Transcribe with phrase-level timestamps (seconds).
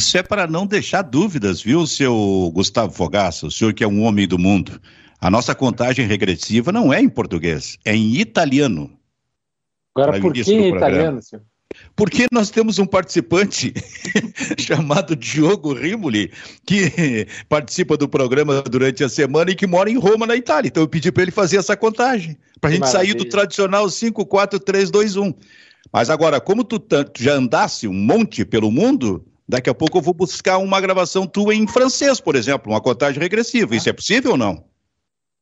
[0.00, 4.02] Isso é para não deixar dúvidas, viu, seu Gustavo Fogaça, o senhor que é um
[4.02, 4.80] homem do mundo.
[5.20, 8.98] A nossa contagem regressiva não é em português, é em italiano.
[9.94, 11.44] Agora, por que em italiano, senhor?
[11.94, 13.74] Porque nós temos um participante
[14.58, 16.32] chamado Diogo Rimoli,
[16.64, 20.68] que participa do programa durante a semana e que mora em Roma, na Itália.
[20.68, 23.04] Então eu pedi para ele fazer essa contagem, para a gente maravilha.
[23.04, 25.34] sair do tradicional 5, 4, 3, 2, 1.
[25.92, 30.02] Mas agora, como tu, tu já andasse um monte pelo mundo, daqui a pouco eu
[30.02, 33.74] vou buscar uma gravação tua em francês, por exemplo, uma contagem regressiva.
[33.74, 34.64] Isso é possível ou não?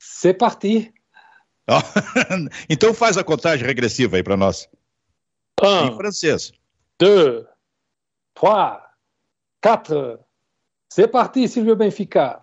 [0.01, 0.93] C'est parti.
[2.69, 4.69] então faz a contagem regressiva aí para nós.
[5.63, 6.53] Um, em francês.
[6.99, 7.45] Deux,
[8.35, 8.81] trois,
[9.63, 10.19] quatre.
[10.91, 12.43] C'est parti, Silvio Benfica.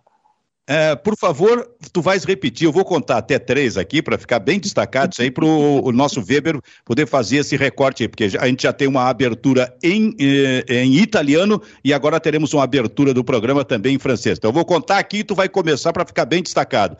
[0.68, 2.66] É, por favor, tu vais repetir.
[2.66, 6.20] Eu vou contar até três aqui para ficar bem destacado isso aí para o nosso
[6.22, 10.64] Weber poder fazer esse recorte aí, porque a gente já tem uma abertura em, eh,
[10.68, 14.40] em italiano e agora teremos uma abertura do programa também em francês.
[14.40, 16.98] Então eu vou contar aqui e tu vai começar para ficar bem destacado.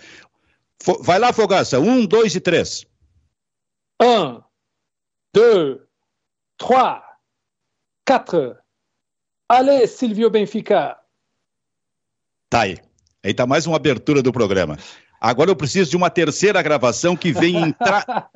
[1.02, 1.80] Vai lá, Fogaça.
[1.80, 2.86] Um, dois e três.
[4.00, 4.42] Um,
[5.34, 5.80] dois,
[6.60, 7.02] 3,
[8.06, 8.58] 4.
[9.50, 11.00] Allez, Silvio Benfica.
[12.50, 12.85] Tá aí.
[13.26, 14.78] Aí tá mais uma abertura do programa.
[15.20, 18.06] Agora eu preciso de uma terceira gravação que vem em tra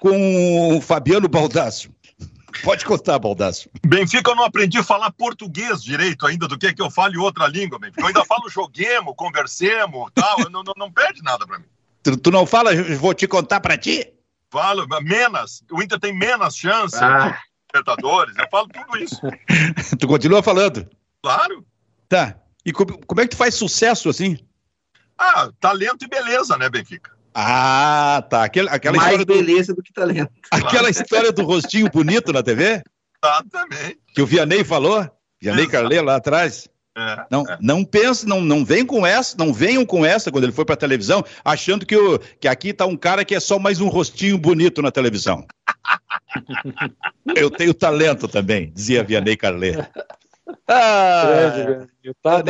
[0.00, 1.90] com o Fabiano Baldasso.
[2.64, 3.68] Pode contar, Baldasso.
[3.86, 7.22] Benfica, eu não aprendi a falar português direito ainda do que é que eu falo
[7.22, 8.00] outra língua, Benfica.
[8.00, 10.38] Eu ainda falo joguemos, conversemos, tal.
[10.50, 11.66] Não, não, não perde nada para mim.
[12.02, 14.14] Tu, tu, não fala, vou te contar para ti?
[14.50, 15.62] Falo, menos.
[15.70, 17.38] O Inter tem menos chance ah.
[17.70, 18.34] Libertadores.
[18.38, 19.20] Eu falo tudo isso.
[20.00, 20.88] tu continua falando?
[21.22, 21.66] Claro.
[22.08, 22.40] Tá.
[22.66, 24.36] E como, como é que tu faz sucesso assim?
[25.16, 27.12] Ah, talento e beleza, né, Benfica?
[27.32, 28.42] Ah, tá.
[28.42, 29.76] Aquela, aquela Mais história beleza do...
[29.76, 30.32] do que talento.
[30.50, 32.82] Aquela história do rostinho bonito na TV?
[33.24, 33.98] Exatamente.
[34.12, 35.08] Que o Vianney falou?
[35.40, 36.68] Vianney Carleiro lá atrás.
[36.96, 37.58] É, não, é.
[37.60, 40.76] não pense, não, não vem com essa, não venham com essa quando ele foi para
[40.76, 44.38] televisão, achando que, o, que aqui está um cara que é só mais um rostinho
[44.38, 45.46] bonito na televisão.
[47.36, 49.86] Eu tenho talento também, dizia Vianney Carleiro.
[50.68, 51.86] Ah,
[52.22, 52.42] tá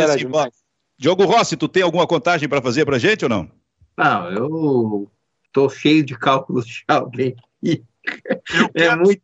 [0.98, 3.50] Diogo Rossi, tu tem alguma contagem para fazer para gente ou não?
[3.96, 5.10] Não, eu
[5.52, 7.36] tô cheio de cálculos de alguém.
[7.62, 9.22] Eu é muito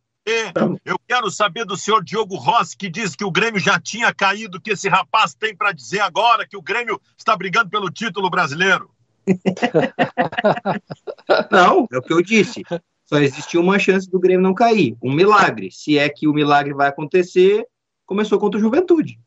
[0.85, 4.61] eu quero saber do senhor Diogo Rossi, que diz que o Grêmio já tinha caído,
[4.61, 8.91] que esse rapaz tem para dizer agora que o Grêmio está brigando pelo título brasileiro.
[11.51, 12.63] Não, é o que eu disse.
[13.05, 14.97] Só existiu uma chance do Grêmio não cair.
[15.03, 15.71] Um milagre.
[15.71, 17.67] Se é que o milagre vai acontecer,
[18.13, 19.19] começou contra o Juventude.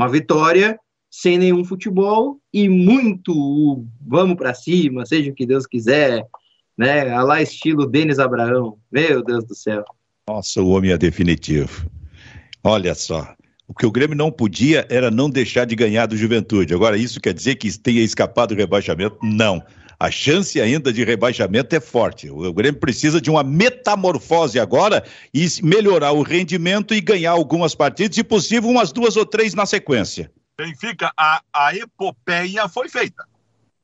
[0.00, 0.78] Uma vitória
[1.10, 6.24] sem nenhum futebol e muito vamos para cima, seja o que Deus quiser,
[6.76, 7.12] né?
[7.12, 8.78] A lá estilo Denis Abraão.
[8.90, 9.84] Meu Deus do céu.
[10.26, 11.86] Nossa, o homem é definitivo.
[12.64, 13.34] Olha só.
[13.68, 16.72] O que o Grêmio não podia era não deixar de ganhar do Juventude.
[16.72, 19.18] Agora, isso quer dizer que tenha escapado do rebaixamento?
[19.22, 19.62] Não.
[20.00, 22.30] A chance ainda de rebaixamento é forte.
[22.30, 28.16] O Grêmio precisa de uma metamorfose agora e melhorar o rendimento e ganhar algumas partidas,
[28.16, 30.32] se possível, umas duas ou três na sequência.
[30.56, 33.26] Benfica, a, a epopeia foi feita.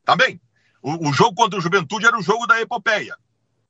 [0.07, 0.41] Tá bem.
[0.83, 3.15] O, o jogo contra o Juventude era o jogo da epopeia.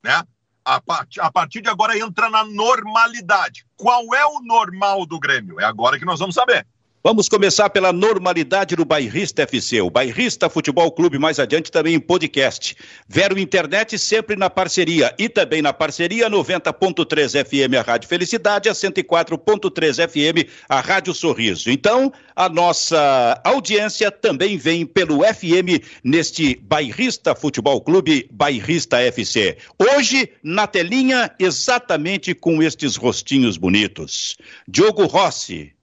[0.01, 0.23] Né?
[0.67, 3.65] a, part, a partir de agora entra na normalidade.
[3.77, 5.61] Qual é o normal do Grêmio?
[5.61, 6.67] É agora que nós vamos saber.
[7.03, 11.99] Vamos começar pela normalidade do Bairrista FC, o Bairrista Futebol Clube, mais adiante também em
[11.99, 12.75] podcast.
[13.07, 18.73] Vero Internet sempre na parceria e também na parceria 90.3 FM a Rádio Felicidade, a
[18.73, 21.69] 104.3 FM a Rádio Sorriso.
[21.69, 29.57] Então, a nossa audiência também vem pelo FM neste Bairrista Futebol Clube, Bairrista FC.
[29.77, 34.35] Hoje, na telinha, exatamente com estes rostinhos bonitos.
[34.67, 35.76] Diogo Rossi,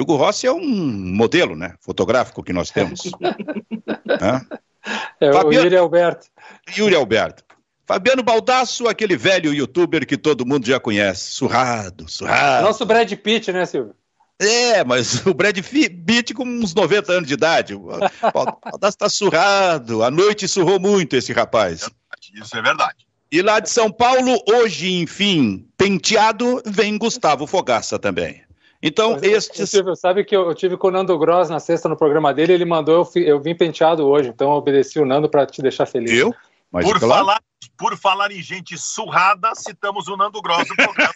[0.00, 1.74] Hugo Rossi é um modelo, né?
[1.80, 3.02] Fotográfico que nós temos.
[5.20, 5.48] é, Fabiano...
[5.48, 6.26] o Yuri Alberto.
[6.76, 7.44] Yuri Alberto.
[7.86, 11.30] Fabiano Baldasso, aquele velho youtuber que todo mundo já conhece.
[11.30, 12.64] Surrado, surrado.
[12.64, 13.94] Nosso Brad Pitt, né, Silvio?
[14.40, 17.74] É, mas o Brad Pitt com uns 90 anos de idade.
[17.74, 17.86] O
[18.32, 20.02] Baldasso está surrado.
[20.02, 21.88] A noite surrou muito esse rapaz.
[22.34, 23.06] Isso é verdade.
[23.30, 28.45] E lá de São Paulo, hoje, enfim, penteado, vem Gustavo Fogaça também.
[28.82, 29.70] Então, Mas, estes.
[29.70, 32.52] Silvio, sabe que eu, eu, tive com o Nando Gross na sexta no programa dele,
[32.52, 35.86] ele mandou, eu, eu vim penteado hoje, então eu obedeci o Nando para te deixar
[35.86, 36.12] feliz.
[36.12, 36.34] Eu?
[36.70, 37.24] Mas por, claro.
[37.24, 37.40] falar,
[37.76, 41.14] por falar em gente surrada, citamos o Nando Gross no programa.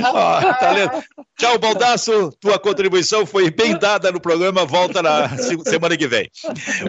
[0.00, 1.04] oh, talento,
[1.40, 2.30] Tchau, Baldaço.
[2.38, 4.66] Tua contribuição foi bem dada no programa.
[4.66, 5.26] Volta na
[5.64, 6.30] semana que vem.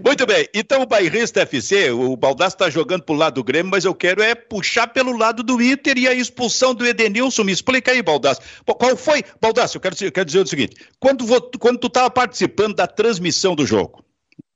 [0.06, 0.46] Muito bem.
[0.54, 4.22] Então, o Bairrista FC, o Baldaço está jogando pro lado do Grêmio, mas eu quero
[4.22, 7.46] é puxar pelo lado do Inter e a expulsão do Edenilson.
[7.46, 8.42] Me explica aí, Baldaço.
[8.66, 9.24] Qual foi?
[9.40, 11.26] Baldaço, eu quero, eu quero dizer o seguinte: quando,
[11.58, 14.04] quando tu estava participando da transmissão do jogo,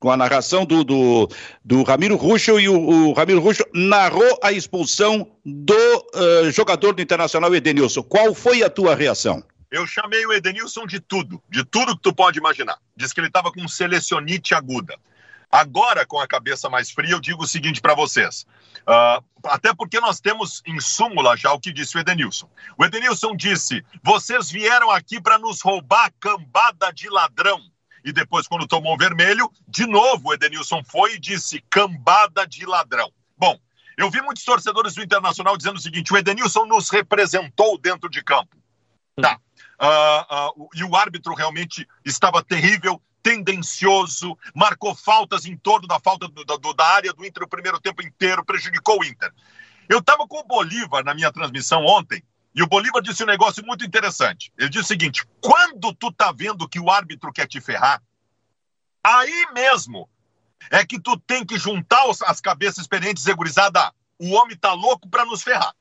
[0.05, 1.27] com a narração do, do,
[1.63, 7.01] do Ramiro Ruxo, e o, o Ramiro Ruxo narrou a expulsão do uh, jogador do
[7.01, 8.03] Internacional Edenilson.
[8.03, 9.43] Qual foi a tua reação?
[9.71, 12.77] Eu chamei o Edenilson de tudo, de tudo que tu pode imaginar.
[12.95, 14.95] Diz que ele estava com selecionite aguda.
[15.51, 18.45] Agora, com a cabeça mais fria, eu digo o seguinte para vocês.
[18.81, 22.47] Uh, até porque nós temos em súmula já o que disse o Edenilson.
[22.77, 27.59] O Edenilson disse: vocês vieram aqui para nos roubar cambada de ladrão.
[28.05, 33.11] E depois, quando tomou vermelho, de novo o Edenilson foi e disse: cambada de ladrão.
[33.35, 33.59] Bom,
[33.97, 38.23] eu vi muitos torcedores do Internacional dizendo o seguinte: o Edenilson nos representou dentro de
[38.23, 38.55] campo.
[39.19, 39.39] Tá.
[39.81, 46.27] Uh, uh, e o árbitro realmente estava terrível, tendencioso, marcou faltas em torno da falta
[46.27, 49.33] do, do, da área do Inter o primeiro tempo inteiro, prejudicou o Inter.
[49.89, 52.23] Eu estava com o Bolívar na minha transmissão ontem,
[52.55, 54.51] e o Bolívar disse um negócio muito interessante.
[54.57, 58.01] Ele disse o seguinte: quando tu tá vendo que o árbitro quer te ferrar,
[59.03, 60.09] aí mesmo
[60.71, 63.93] é que tu tem que juntar as cabeças experientes e gurizada.
[64.17, 65.75] O homem tá louco para nos ferrar.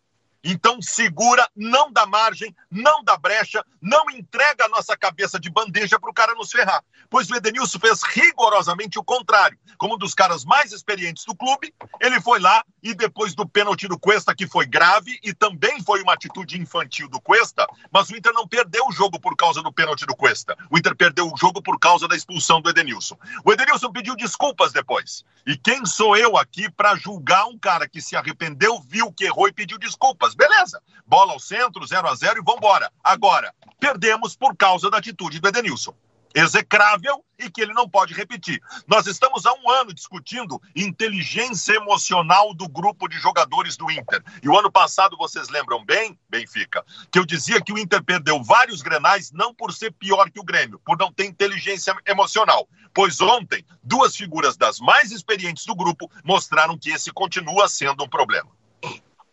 [0.44, 5.98] Então segura, não dá margem, não dá brecha, não entrega a nossa cabeça de bandeja
[5.98, 6.84] para o cara nos ferrar.
[7.08, 9.58] Pois o Edenilson fez rigorosamente o contrário.
[9.78, 13.88] Como um dos caras mais experientes do clube, ele foi lá e depois do pênalti
[13.88, 18.16] do Cuesta, que foi grave e também foi uma atitude infantil do Cuesta, mas o
[18.16, 20.56] Inter não perdeu o jogo por causa do pênalti do Cuesta.
[20.70, 23.16] O Inter perdeu o jogo por causa da expulsão do Edenilson.
[23.44, 25.24] O Edenilson pediu desculpas depois.
[25.46, 29.48] E quem sou eu aqui para julgar um cara que se arrependeu, viu que errou
[29.48, 30.33] e pediu desculpas?
[30.34, 30.82] Beleza.
[31.06, 32.90] Bola ao centro, 0 a 0 e vambora.
[33.02, 35.94] Agora, perdemos por causa da atitude do Edenilson.
[36.34, 38.60] Execrável e que ele não pode repetir.
[38.88, 44.20] Nós estamos há um ano discutindo inteligência emocional do grupo de jogadores do Inter.
[44.42, 48.42] E o ano passado, vocês lembram bem, Benfica, que eu dizia que o Inter perdeu
[48.42, 52.68] vários grenais não por ser pior que o Grêmio, por não ter inteligência emocional.
[52.92, 58.08] Pois ontem, duas figuras das mais experientes do grupo mostraram que esse continua sendo um
[58.08, 58.50] problema.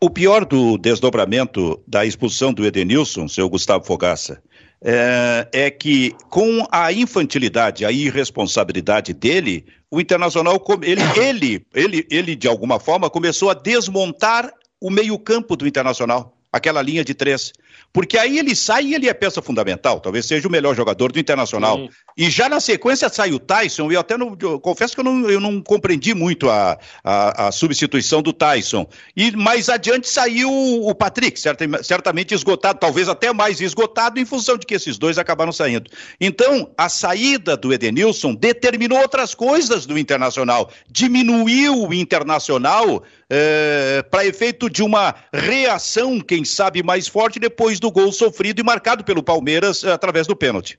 [0.04, 4.42] O pior do desdobramento da expulsão do Edenilson, seu Gustavo Fogaça,
[4.84, 12.36] é, é, que com a infantilidade, a irresponsabilidade dele, o Internacional, ele, ele, ele, ele
[12.36, 14.52] de alguma forma começou a desmontar
[14.82, 17.54] o meio-campo do Internacional, aquela linha de três.
[17.94, 21.20] Porque aí ele sai e ele é peça fundamental, talvez seja o melhor jogador do
[21.20, 21.78] Internacional.
[21.78, 21.90] Sim.
[22.18, 25.04] E já na sequência sai o Tyson, e eu até não, eu confesso que eu
[25.04, 28.88] não, eu não compreendi muito a, a, a, substituição do Tyson.
[29.16, 31.40] E mais adiante saiu o Patrick,
[31.84, 35.90] certamente esgotado, talvez até mais esgotado, em função de que esses dois acabaram saindo.
[36.20, 44.26] Então, a saída do Edenilson determinou outras coisas do Internacional, diminuiu o Internacional é, para
[44.26, 49.24] efeito de uma reação, quem sabe, mais forte depois do gol sofrido e marcado pelo
[49.24, 50.78] Palmeiras é, através do pênalti.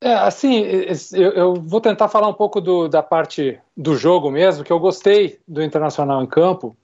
[0.00, 0.62] É, assim,
[1.12, 4.78] eu, eu, vou tentar falar um pouco do, da parte do jogo mesmo, que eu
[4.78, 6.76] gostei do Internacional em campo,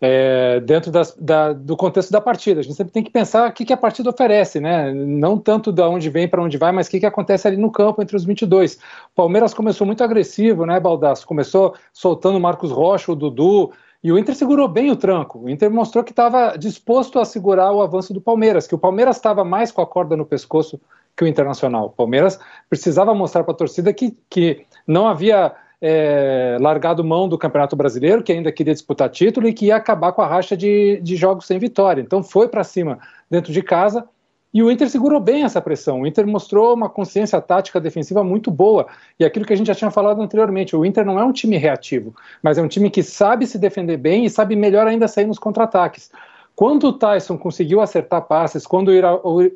[0.00, 2.60] é, dentro das, da, do contexto da partida.
[2.60, 4.92] A gente sempre tem que pensar o que, que a partida oferece, né?
[4.92, 7.70] Não tanto de onde vem para onde vai, mas o que, que acontece ali no
[7.70, 8.74] campo entre os 22.
[8.74, 8.78] O
[9.14, 11.26] Palmeiras começou muito agressivo, né, Baldasso?
[11.26, 13.72] Começou soltando o Marcos Rocha, o Dudu,
[14.02, 15.40] e o Inter segurou bem o tranco.
[15.40, 19.16] O Inter mostrou que estava disposto a segurar o avanço do Palmeiras, que o Palmeiras
[19.16, 20.80] estava mais com a corda no pescoço
[21.16, 21.86] que o Internacional.
[21.86, 22.38] O Palmeiras
[22.70, 28.22] precisava mostrar para a torcida que, que não havia é, largado mão do Campeonato Brasileiro,
[28.22, 31.46] que ainda queria disputar título e que ia acabar com a racha de, de jogos
[31.46, 32.02] sem vitória.
[32.02, 32.98] Então foi para cima
[33.30, 34.04] dentro de casa
[34.52, 36.00] e o Inter segurou bem essa pressão.
[36.00, 38.86] O Inter mostrou uma consciência tática defensiva muito boa.
[39.18, 41.56] E aquilo que a gente já tinha falado anteriormente, o Inter não é um time
[41.58, 45.26] reativo, mas é um time que sabe se defender bem e sabe melhor ainda sair
[45.26, 46.10] nos contra-ataques.
[46.58, 48.88] Quando o Tyson conseguiu acertar passes, quando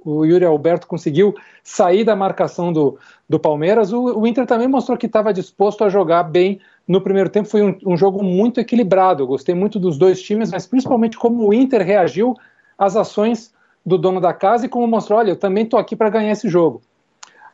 [0.05, 2.97] o Yuri Alberto conseguiu sair da marcação do,
[3.29, 7.29] do Palmeiras, o, o Inter também mostrou que estava disposto a jogar bem no primeiro
[7.29, 7.49] tempo.
[7.49, 9.21] Foi um, um jogo muito equilibrado.
[9.21, 12.37] Eu gostei muito dos dois times, mas principalmente como o Inter reagiu
[12.79, 13.53] às ações
[13.85, 16.49] do dono da casa e como mostrou, olha, eu também estou aqui para ganhar esse
[16.49, 16.83] jogo.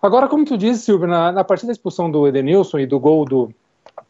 [0.02, 3.24] Agora, como tu disse, Silvio, na, na partir da expulsão do Edenilson e do gol
[3.24, 3.50] do,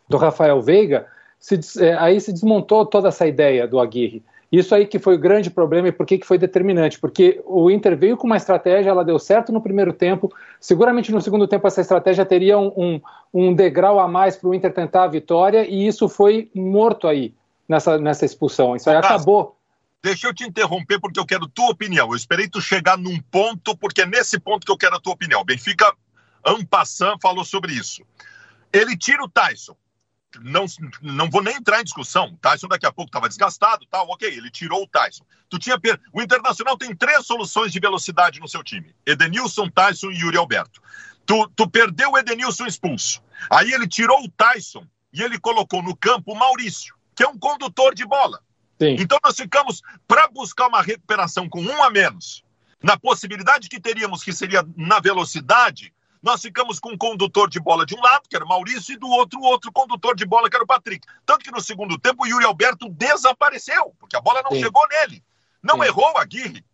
[0.09, 1.07] do Rafael Veiga,
[1.39, 4.25] se, é, aí se desmontou toda essa ideia do Aguirre.
[4.51, 6.99] Isso aí que foi o grande problema e por que, que foi determinante?
[6.99, 11.21] Porque o Inter veio com uma estratégia, ela deu certo no primeiro tempo, seguramente no
[11.21, 13.01] segundo tempo essa estratégia teria um, um,
[13.33, 17.35] um degrau a mais para o Inter tentar a vitória e isso foi morto aí
[17.69, 18.75] nessa, nessa expulsão.
[18.75, 19.59] Isso aí acabou
[20.03, 22.09] Deixa eu te interromper porque eu quero tua opinião.
[22.09, 25.13] Eu esperei tu chegar num ponto, porque é nesse ponto que eu quero a tua
[25.13, 25.45] opinião.
[25.45, 25.93] Benfica,
[26.47, 28.03] Ampassan, falou sobre isso.
[28.73, 29.77] Ele tira o Tyson.
[30.41, 30.67] Não,
[31.01, 32.27] não vou nem entrar em discussão.
[32.27, 34.29] O Tyson daqui a pouco estava desgastado, tal, ok.
[34.29, 35.25] Ele tirou o Tyson.
[35.49, 35.99] Tu tinha per...
[36.13, 40.83] O Internacional tem três soluções de velocidade no seu time: Edenilson, Tyson e Yuri Alberto.
[41.25, 43.23] Tu, tu perdeu o Edenilson expulso.
[43.51, 47.39] Aí ele tirou o Tyson e ele colocou no campo o Maurício, que é um
[47.39, 48.41] condutor de bola.
[48.81, 48.97] Sim.
[48.99, 52.45] Então nós ficamos para buscar uma recuperação com um a menos,
[52.83, 55.93] na possibilidade que teríamos que seria na velocidade,
[56.23, 58.99] nós ficamos com um condutor de bola de um lado, que era o Maurício, e
[58.99, 61.07] do outro, outro condutor de bola, que era o Patrick.
[61.25, 64.63] Tanto que no segundo tempo o Yuri Alberto desapareceu, porque a bola não sim.
[64.63, 65.23] chegou nele.
[65.63, 65.87] Não sim.
[65.87, 66.65] errou a Aguirre.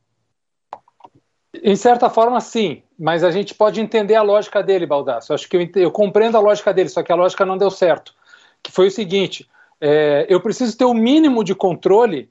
[1.63, 5.33] Em certa forma, sim, mas a gente pode entender a lógica dele, Baldasso.
[5.33, 8.13] Acho que eu, eu compreendo a lógica dele, só que a lógica não deu certo.
[8.63, 9.49] Que foi o seguinte:
[9.81, 12.31] é, eu preciso ter o um mínimo de controle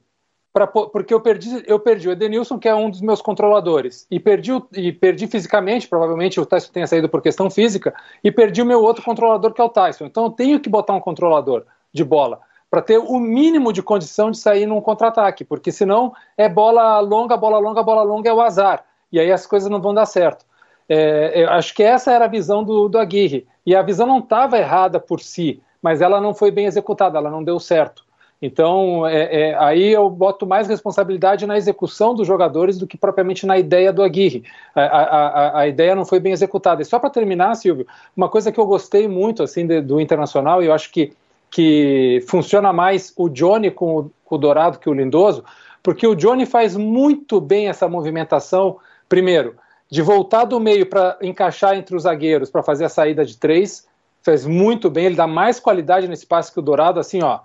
[0.54, 4.20] pra, porque eu perdi, eu perdi o Edenilson, que é um dos meus controladores, e
[4.20, 7.92] perdi, e perdi fisicamente, provavelmente o Tyson tenha saído por questão física,
[8.22, 10.06] e perdi o meu outro controlador, que é o Tyson.
[10.06, 14.30] Então eu tenho que botar um controlador de bola para ter o mínimo de condição
[14.30, 18.40] de sair num contra-ataque, porque senão é bola longa, bola longa, bola longa é o
[18.40, 20.46] azar, e aí as coisas não vão dar certo.
[20.88, 24.20] É, eu acho que essa era a visão do, do Aguirre, e a visão não
[24.20, 28.03] estava errada por si, mas ela não foi bem executada, ela não deu certo.
[28.46, 33.46] Então, é, é, aí eu boto mais responsabilidade na execução dos jogadores do que propriamente
[33.46, 34.44] na ideia do Aguirre.
[34.74, 36.82] A, a, a ideia não foi bem executada.
[36.82, 40.62] E só para terminar, Silvio, uma coisa que eu gostei muito assim de, do Internacional,
[40.62, 41.14] e eu acho que,
[41.50, 45.42] que funciona mais o Johnny com o, com o Dourado que o Lindoso,
[45.82, 48.76] porque o Johnny faz muito bem essa movimentação,
[49.08, 49.56] primeiro,
[49.90, 53.88] de voltar do meio para encaixar entre os zagueiros para fazer a saída de três,
[54.22, 57.40] fez muito bem, ele dá mais qualidade nesse passe que o Dourado, assim, ó,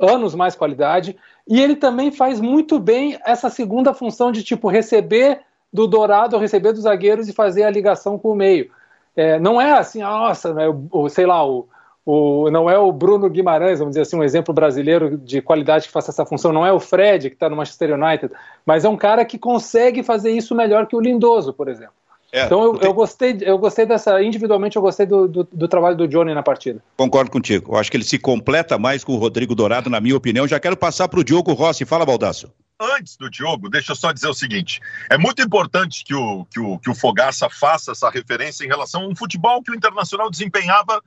[0.00, 1.16] anos mais qualidade.
[1.46, 5.40] E ele também faz muito bem essa segunda função de tipo receber
[5.72, 8.70] do Dourado, receber dos zagueiros e fazer a ligação com o meio.
[9.14, 11.68] É, não é assim, nossa, né, o, sei lá, o,
[12.04, 15.92] o, não é o Bruno Guimarães, vamos dizer assim, um exemplo brasileiro de qualidade que
[15.92, 18.32] faça essa função, não é o Fred que está no Manchester United,
[18.64, 21.99] mas é um cara que consegue fazer isso melhor que o Lindoso, por exemplo.
[22.32, 24.22] É, então eu, eu, gostei, eu gostei dessa.
[24.22, 26.82] Individualmente, eu gostei do, do, do, trabalho do Johnny na partida.
[26.96, 27.74] Concordo contigo.
[27.74, 30.46] Eu acho que ele se completa mais com o Rodrigo Dourado, na minha opinião.
[30.46, 31.84] Já quero passar para o Diogo Rossi.
[31.84, 32.52] Fala, Baldasso.
[32.80, 36.60] Antes do Diogo, deixa eu só dizer o seguinte: é muito importante que o, que
[36.60, 40.30] o, que o Fogaça faça essa referência em relação a um futebol que o Internacional
[40.30, 41.02] desempenhava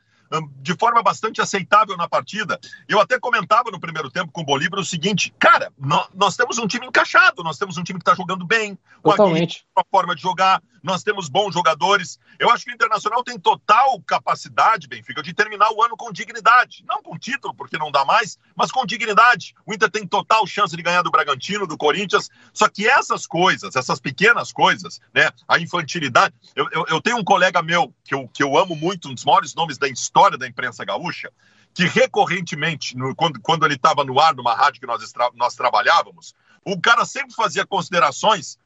[0.61, 2.59] de forma bastante aceitável na partida.
[2.87, 6.57] Eu até comentava no primeiro tempo com o Bolívar o seguinte: cara, nós, nós temos
[6.57, 9.65] um time encaixado, nós temos um time que está jogando bem, Totalmente.
[9.75, 12.19] uma forma de jogar, nós temos bons jogadores.
[12.37, 16.83] Eu acho que o Internacional tem total capacidade, Benfica, de terminar o ano com dignidade.
[16.85, 19.55] Não com título, porque não dá mais, mas com dignidade.
[19.65, 22.29] O Inter tem total chance de ganhar do Bragantino, do Corinthians.
[22.53, 25.31] Só que essas coisas, essas pequenas coisas, né?
[25.47, 26.35] A infantilidade.
[26.53, 29.23] Eu, eu, eu tenho um colega meu que eu, que eu amo muito, um dos
[29.23, 31.31] maiores nomes da história da imprensa gaúcha,
[31.73, 35.01] que recorrentemente, no, quando, quando ele estava no ar, numa rádio que nós,
[35.35, 36.35] nós trabalhávamos,
[36.65, 38.57] o cara sempre fazia considerações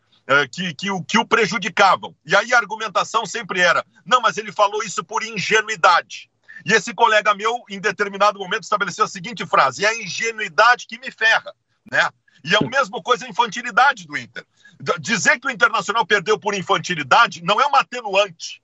[0.51, 2.15] que, que, o, que o prejudicavam.
[2.25, 6.29] E aí a argumentação sempre era: não, mas ele falou isso por ingenuidade.
[6.65, 10.99] E esse colega meu, em determinado momento, estabeleceu a seguinte frase: é a ingenuidade que
[10.99, 11.53] me ferra.
[11.89, 12.09] Né?
[12.43, 14.45] E é a mesma coisa a infantilidade do Inter.
[14.99, 18.61] Dizer que o Internacional perdeu por infantilidade não é uma atenuante.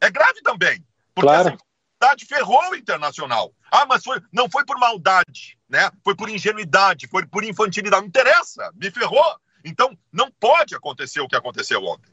[0.00, 0.84] É grave também.
[1.14, 1.48] Porque claro.
[1.48, 3.52] essa infantilidade ferrou o Internacional.
[3.70, 5.90] Ah, mas foi, não foi por maldade, né?
[6.02, 8.00] Foi por ingenuidade, foi por infantilidade.
[8.00, 9.24] Não interessa, me ferrou.
[9.64, 12.10] Então, não pode acontecer o que aconteceu ontem.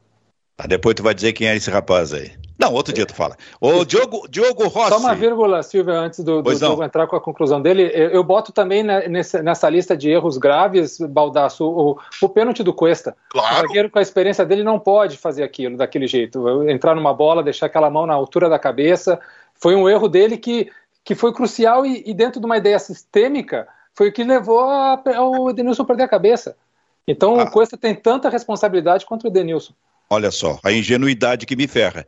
[0.58, 2.32] Ah, depois tu vai dizer quem é esse rapaz aí.
[2.60, 3.38] Não, outro dia tu fala.
[3.62, 4.90] O Diogo, Diogo Rossi.
[4.90, 7.92] Só uma vírgula, Silvia, antes do, do Diogo entrar com a conclusão dele.
[7.94, 13.16] Eu, boto também nessa, nessa, lista de erros graves, Baldaço, o, o pênalti do Cuesta.
[13.30, 13.66] Claro.
[13.66, 16.68] O zagueiro com a experiência dele não pode fazer aquilo daquele jeito.
[16.68, 19.20] Entrar numa bola, deixar aquela mão na altura da cabeça.
[19.54, 20.72] Foi um erro dele que,
[21.04, 25.02] que foi crucial e, e dentro de uma ideia sistêmica foi o que levou a,
[25.16, 26.56] ao Edenilson perder a cabeça.
[27.08, 27.44] Então ah.
[27.44, 29.74] o Cuesta tem tanta responsabilidade quanto o Edenilson.
[30.10, 32.06] Olha só, a ingenuidade que me ferra.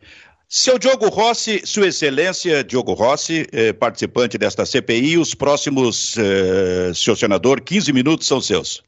[0.48, 7.16] Seu Diogo Rossi, Sua Excelência Diogo Rossi, eh, participante desta CPI, os próximos, eh, senhor
[7.16, 8.82] senador, 15 minutos são seus.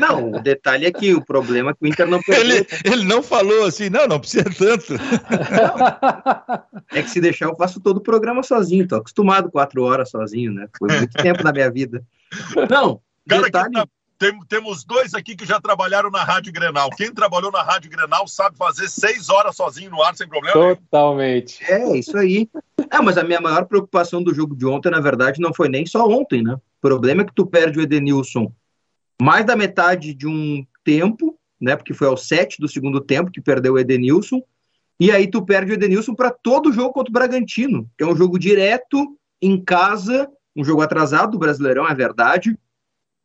[0.00, 2.56] Não, o detalhe é que o problema é que o Inter não perdeu.
[2.56, 4.94] Ele, ele não falou assim, não, não precisa tanto.
[4.94, 6.82] Não.
[6.92, 10.52] É que se deixar, eu faço todo o programa sozinho, tô acostumado quatro horas sozinho,
[10.52, 10.66] né?
[10.78, 12.02] Foi muito tempo na minha vida.
[12.70, 13.74] Não, Cara, detalhe...
[13.74, 13.86] Tá
[14.22, 16.88] tem, temos dois aqui que já trabalharam na Rádio Grenal.
[16.90, 20.76] Quem trabalhou na Rádio Grenal sabe fazer seis horas sozinho no ar sem problema.
[20.76, 21.58] Totalmente.
[21.64, 22.48] É, isso aí.
[22.88, 25.84] É, mas a minha maior preocupação do jogo de ontem, na verdade, não foi nem
[25.84, 26.54] só ontem, né?
[26.54, 28.52] O problema é que tu perde o Edenilson
[29.20, 31.74] mais da metade de um tempo, né?
[31.74, 34.40] Porque foi ao sete do segundo tempo que perdeu o Edenilson.
[35.00, 38.06] E aí tu perde o Edenilson para todo o jogo contra o Bragantino, que é
[38.06, 42.56] um jogo direto em casa, um jogo atrasado do Brasileirão, é verdade,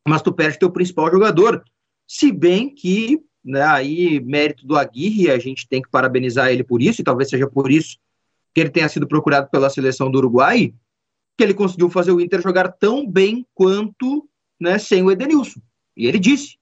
[0.08, 1.62] mas tu perde teu principal jogador.
[2.06, 6.80] Se bem que, né, aí, mérito do Aguirre, a gente tem que parabenizar ele por
[6.80, 7.98] isso, e talvez seja por isso
[8.54, 10.72] que ele tenha sido procurado pela seleção do Uruguai,
[11.36, 15.60] que ele conseguiu fazer o Inter jogar tão bem quanto né, sem o Edenilson.
[15.96, 16.56] E ele disse,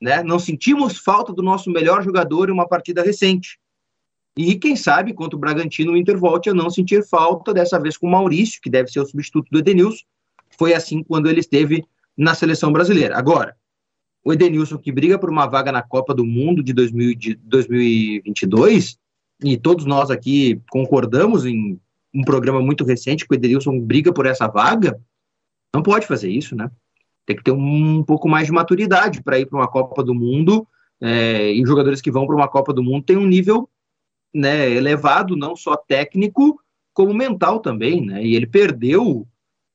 [0.00, 3.58] né, não sentimos falta do nosso melhor jogador em uma partida recente.
[4.36, 7.96] E quem sabe, contra o Bragantino, o Inter volte a não sentir falta, dessa vez
[7.96, 10.04] com o Maurício, que deve ser o substituto do Edenilson.
[10.58, 11.84] Foi assim quando ele esteve
[12.18, 13.16] na seleção brasileira.
[13.16, 13.56] Agora,
[14.24, 18.98] o Edenilson, que briga por uma vaga na Copa do Mundo de, 2022,
[19.44, 21.80] e todos nós aqui concordamos em
[22.12, 24.98] um programa muito recente que o Edenilson briga por essa vaga,
[25.72, 26.70] não pode fazer isso, né?
[27.24, 30.14] Tem que ter um, um pouco mais de maturidade para ir para uma Copa do
[30.14, 30.66] Mundo,
[31.00, 33.68] é, e jogadores que vão para uma Copa do Mundo têm um nível
[34.34, 36.60] né, elevado, não só técnico,
[36.92, 38.24] como mental também, né?
[38.24, 39.26] E ele perdeu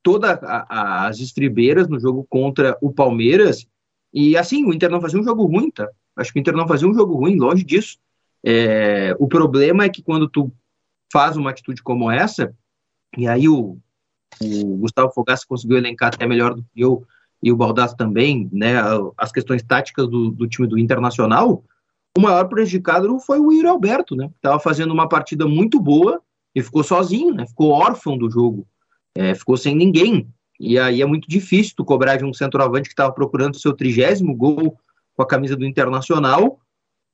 [0.03, 0.37] todas
[0.69, 3.65] as estribeiras no jogo contra o Palmeiras.
[4.13, 5.89] E assim, o Inter não fazia um jogo ruim, tá?
[6.15, 7.97] Acho que o Inter não fazia um jogo ruim, longe disso.
[8.45, 10.51] É, o problema é que quando tu
[11.11, 12.53] faz uma atitude como essa,
[13.17, 13.77] e aí o,
[14.41, 17.07] o Gustavo Fogaça conseguiu elencar até melhor do que eu,
[17.41, 18.75] e o Baldasso também, né,
[19.17, 21.63] as questões táticas do, do time do Internacional,
[22.17, 26.21] o maior prejudicado foi o Yuri Alberto, né, que estava fazendo uma partida muito boa
[26.53, 28.67] e ficou sozinho, né, ficou órfão do jogo
[29.15, 30.27] é, ficou sem ninguém.
[30.59, 34.35] E aí é muito difícil tu cobrar de um centroavante que estava procurando seu trigésimo
[34.35, 34.77] gol
[35.15, 36.59] com a camisa do Internacional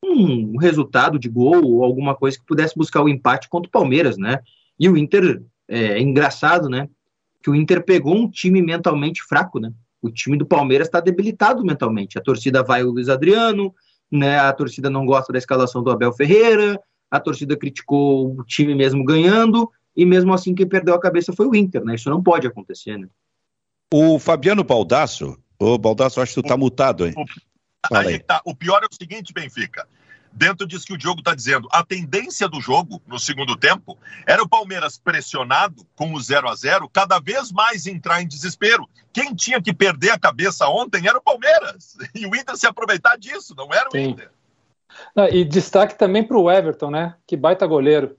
[0.03, 4.17] um resultado de gol ou alguma coisa que pudesse buscar o empate contra o Palmeiras,
[4.17, 4.39] né?
[4.79, 6.89] E o Inter, é, é engraçado, né?
[7.43, 9.71] Que o Inter pegou um time mentalmente fraco, né?
[10.01, 12.17] O time do Palmeiras está debilitado mentalmente.
[12.17, 13.73] A torcida vai o Luiz Adriano,
[14.11, 14.39] né?
[14.39, 16.79] A torcida não gosta da escalação do Abel Ferreira,
[17.11, 21.45] a torcida criticou o time mesmo ganhando, e mesmo assim quem perdeu a cabeça foi
[21.45, 21.95] o Inter, né?
[21.95, 23.09] Isso não pode acontecer, né?
[23.93, 27.13] O Fabiano Baldasso, ô Baldasso, acho que tu tá mutado, hein?
[27.17, 28.41] O, aí tá.
[28.45, 29.85] o pior é o seguinte, Benfica.
[30.31, 34.41] Dentro disso que o Diogo está dizendo, a tendência do jogo no segundo tempo era
[34.41, 38.87] o Palmeiras pressionado com o 0 a 0 cada vez mais entrar em desespero.
[39.11, 41.97] Quem tinha que perder a cabeça ontem era o Palmeiras.
[42.15, 44.11] E o Inter se aproveitar disso, não era o Sim.
[44.11, 44.31] Inter.
[45.33, 47.15] e destaque também para o Everton, né?
[47.27, 48.15] Que baita goleiro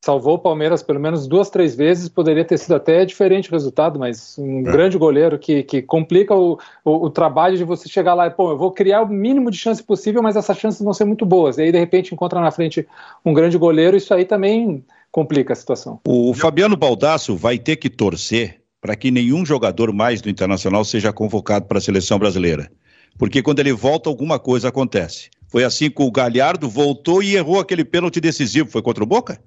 [0.00, 3.98] salvou o Palmeiras pelo menos duas, três vezes, poderia ter sido até diferente o resultado,
[3.98, 4.62] mas um é.
[4.62, 8.50] grande goleiro que, que complica o, o, o, trabalho de você chegar lá e, pô,
[8.50, 11.58] eu vou criar o mínimo de chance possível, mas essas chances vão ser muito boas.
[11.58, 12.86] E aí, de repente, encontra na frente
[13.24, 16.00] um grande goleiro, isso aí também complica a situação.
[16.06, 21.12] O Fabiano Baldasso vai ter que torcer para que nenhum jogador mais do Internacional seja
[21.12, 22.70] convocado para a seleção brasileira.
[23.18, 25.28] Porque quando ele volta, alguma coisa acontece.
[25.48, 28.70] Foi assim que o Galhardo voltou e errou aquele pênalti decisivo.
[28.70, 29.40] Foi contra o Boca?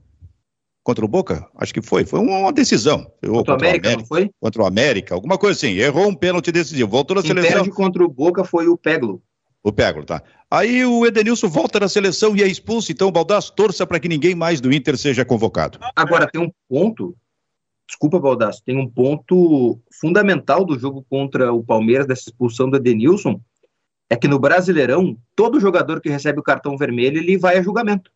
[0.84, 1.48] Contra o Boca?
[1.58, 2.06] Acho que foi.
[2.06, 3.12] Foi uma decisão.
[3.26, 4.32] Contra, o América, América, não foi?
[4.40, 5.78] Contra o América, alguma coisa assim.
[5.78, 6.90] Errou um pênalti decisivo.
[6.90, 7.52] Voltou na Quem seleção.
[7.52, 9.22] perde contra o Boca foi o Peglo.
[9.64, 10.24] O Peglo, tá.
[10.50, 12.92] Aí o Edenilson volta na seleção e é expulso.
[12.92, 15.80] Então o Baldass torça para que ninguém mais do Inter seja convocado.
[15.96, 17.16] Agora, tem um ponto.
[17.88, 18.60] Desculpa, Baldass.
[18.62, 23.40] Tem um ponto fundamental do jogo contra o Palmeiras, dessa expulsão do Edenilson.
[24.10, 28.12] É que no Brasileirão, todo jogador que recebe o cartão vermelho, ele vai a julgamento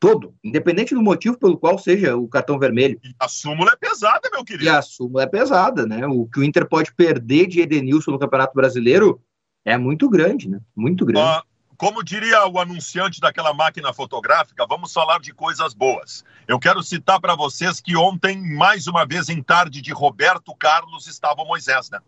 [0.00, 2.98] todo, independente do motivo pelo qual seja o cartão vermelho.
[3.02, 4.64] E a súmula é pesada, meu querido.
[4.64, 6.06] E a súmula é pesada, né?
[6.06, 9.20] O que o Inter pode perder de Edenilson no Campeonato Brasileiro
[9.64, 10.60] é muito grande, né?
[10.74, 11.20] Muito grande.
[11.20, 11.42] Uh,
[11.76, 16.24] como diria o anunciante daquela máquina fotográfica, vamos falar de coisas boas.
[16.46, 21.06] Eu quero citar para vocês que ontem, mais uma vez em tarde de Roberto Carlos,
[21.06, 21.98] estava o Moisés, né?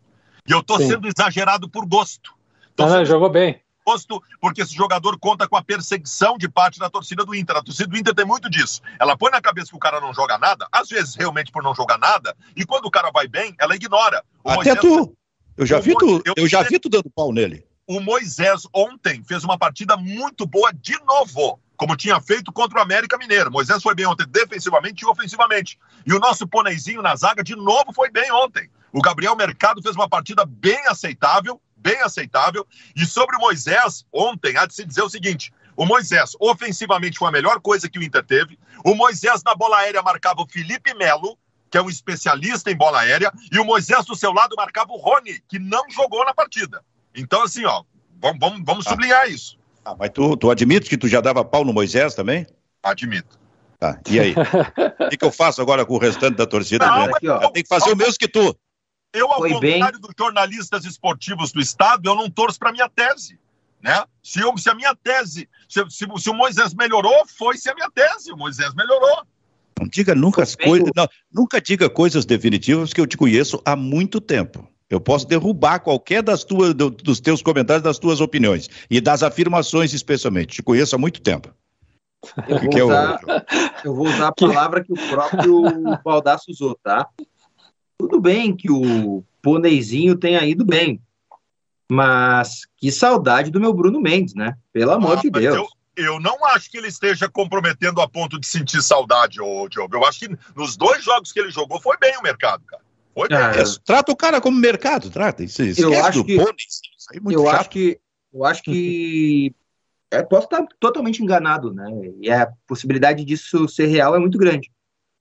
[0.48, 0.88] E eu tô Sim.
[0.88, 2.32] sendo exagerado por gosto.
[2.74, 3.04] Tô ah, sendo...
[3.04, 3.60] Jogou bem
[4.40, 7.56] porque esse jogador conta com a perseguição de parte da torcida do Inter.
[7.56, 8.80] A torcida do Inter tem muito disso.
[8.98, 11.74] Ela põe na cabeça que o cara não joga nada, às vezes realmente por não
[11.74, 14.22] jogar nada, e quando o cara vai bem, ela ignora.
[14.44, 14.80] O Até Moisés...
[14.80, 15.16] tu.
[15.56, 17.66] Eu já, vi tu, eu, já vi tu dando pau nele.
[17.86, 22.82] O Moisés ontem fez uma partida muito boa de novo como tinha feito contra o
[22.82, 23.50] América Mineiro.
[23.50, 25.78] Moisés foi bem ontem defensivamente e ofensivamente.
[26.04, 28.68] E o nosso Ponezinho na zaga de novo foi bem ontem.
[28.92, 32.66] O Gabriel Mercado fez uma partida bem aceitável bem aceitável.
[32.94, 37.28] E sobre o Moisés, ontem, há de se dizer o seguinte: o Moisés, ofensivamente, foi
[37.28, 38.58] a melhor coisa que o Inter teve.
[38.84, 41.38] O Moisés, na bola aérea, marcava o Felipe Melo,
[41.70, 43.32] que é um especialista em bola aérea.
[43.50, 46.84] E o Moisés, do seu lado, marcava o Rony, que não jogou na partida.
[47.14, 47.82] Então, assim, ó,
[48.20, 48.90] vamos, vamos, vamos ah.
[48.90, 49.58] sublinhar isso.
[49.84, 52.46] Ah, mas tu, tu admites que tu já dava pau no Moisés também?
[52.82, 53.38] Admito.
[53.78, 54.34] Tá, e aí?
[55.00, 56.86] o que, que, eu faço agora com o restante da torcida?
[56.86, 57.12] Não, né?
[57.14, 58.54] aqui, ó, Tem que fazer ó, o mesmo que tu.
[59.12, 60.00] Eu, ao Foi contrário bem.
[60.00, 63.38] dos jornalistas esportivos do Estado, eu não torço para minha tese.
[63.82, 64.04] Né?
[64.22, 67.74] Se, eu, se a minha tese, se, se, se, o Moisés melhorou, foi se a
[67.74, 69.24] minha tese, o Moisés melhorou.
[69.80, 70.90] Não diga nunca as coisas,
[71.32, 74.68] nunca diga coisas definitivas que eu te conheço há muito tempo.
[74.90, 79.22] Eu posso derrubar qualquer das tuas, do, dos teus comentários, das tuas opiniões e das
[79.22, 80.56] afirmações, especialmente.
[80.56, 81.54] Te conheço há muito tempo.
[82.46, 83.20] Eu vou, é usar,
[83.84, 85.62] eu vou usar a palavra que o próprio
[86.04, 87.08] Baldasso usou, tá?
[88.00, 91.00] Tudo bem que o Poneizinho tenha ido bem,
[91.90, 94.56] mas que saudade do meu Bruno Mendes, né?
[94.72, 95.54] Pelo amor ah, de Deus.
[95.54, 99.96] Eu, eu não acho que ele esteja comprometendo a ponto de sentir saudade, ô, Diogo.
[99.96, 102.82] Eu acho que nos dois jogos que ele jogou foi bem o mercado, cara.
[103.12, 103.36] Foi bem.
[103.36, 105.44] É, trata o cara como mercado, trata.
[105.44, 107.60] Isso, eu acho que, Poneizinho, é eu chato.
[107.60, 108.00] acho que
[108.32, 109.54] eu acho que
[110.10, 111.86] é, posso estar totalmente enganado, né?
[112.20, 114.70] E a possibilidade disso ser real é muito grande,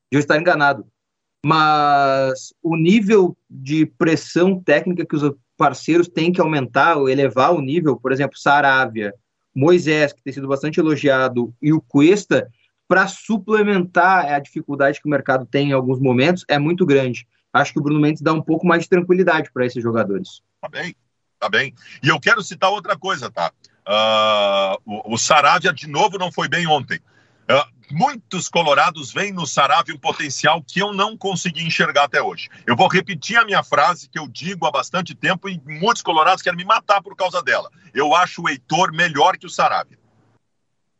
[0.10, 0.88] de eu estar enganado.
[1.46, 7.62] Mas o nível de pressão técnica que os parceiros têm que aumentar, ou elevar o
[7.62, 9.14] nível, por exemplo, Saravia,
[9.54, 12.50] Moisés, que tem sido bastante elogiado, e o Cuesta,
[12.88, 17.28] para suplementar a dificuldade que o mercado tem em alguns momentos, é muito grande.
[17.54, 20.42] Acho que o Bruno Mendes dá um pouco mais de tranquilidade para esses jogadores.
[20.62, 20.96] Tá bem,
[21.40, 21.74] tá bem.
[22.02, 23.52] E eu quero citar outra coisa, tá?
[23.88, 27.00] Uh, o, o Saravia, de novo, não foi bem ontem.
[27.50, 32.48] Uh, muitos colorados veem no Saravia um potencial que eu não consegui enxergar até hoje.
[32.68, 36.44] Eu vou repetir a minha frase que eu digo há bastante tempo e muitos colorados
[36.44, 37.72] querem me matar por causa dela.
[37.92, 39.98] Eu acho o Heitor melhor que o Saravia.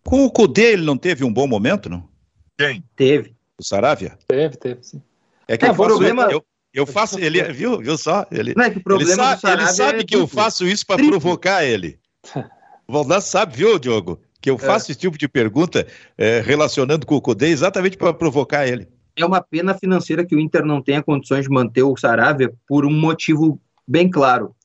[0.04, 2.10] Com o Cudê, ele não teve um bom momento, não?
[2.58, 2.84] Quem?
[2.96, 3.36] Teve.
[3.60, 4.18] O Saravia?
[4.28, 5.04] Teve, teve, sim.
[5.48, 6.32] É que é, eu, faço, problema...
[6.32, 8.26] eu, eu faço, ele, viu, viu só?
[8.32, 10.86] Ele, não é que o problema ele sabe, ele sabe é que eu faço isso
[10.86, 12.00] para provocar ele.
[12.88, 14.60] O Valdaz sabe, viu, Diogo, que eu é.
[14.60, 14.92] faço é.
[14.92, 18.88] esse tipo de pergunta é, relacionando com o Cudê exatamente para provocar ele.
[19.16, 22.86] É uma pena financeira que o Inter não tenha condições de manter o Saravia por
[22.86, 24.56] um motivo bem claro.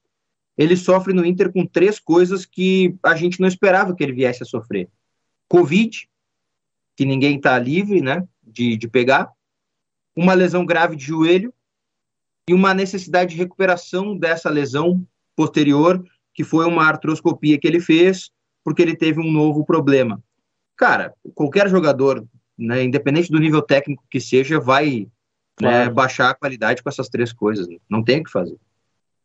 [0.56, 4.42] Ele sofre no Inter com três coisas que a gente não esperava que ele viesse
[4.42, 4.88] a sofrer.
[5.48, 6.08] Covid,
[6.96, 9.30] que ninguém está livre né, de, de pegar,
[10.14, 11.52] uma lesão grave de joelho
[12.48, 18.30] e uma necessidade de recuperação dessa lesão posterior que foi uma artroscopia que ele fez
[18.64, 20.20] porque ele teve um novo problema.
[20.76, 22.24] Cara, qualquer jogador,
[22.58, 25.06] né, independente do nível técnico que seja, vai
[25.60, 27.68] né, baixar a qualidade com essas três coisas.
[27.68, 27.76] Né?
[27.88, 28.56] Não tem o que fazer.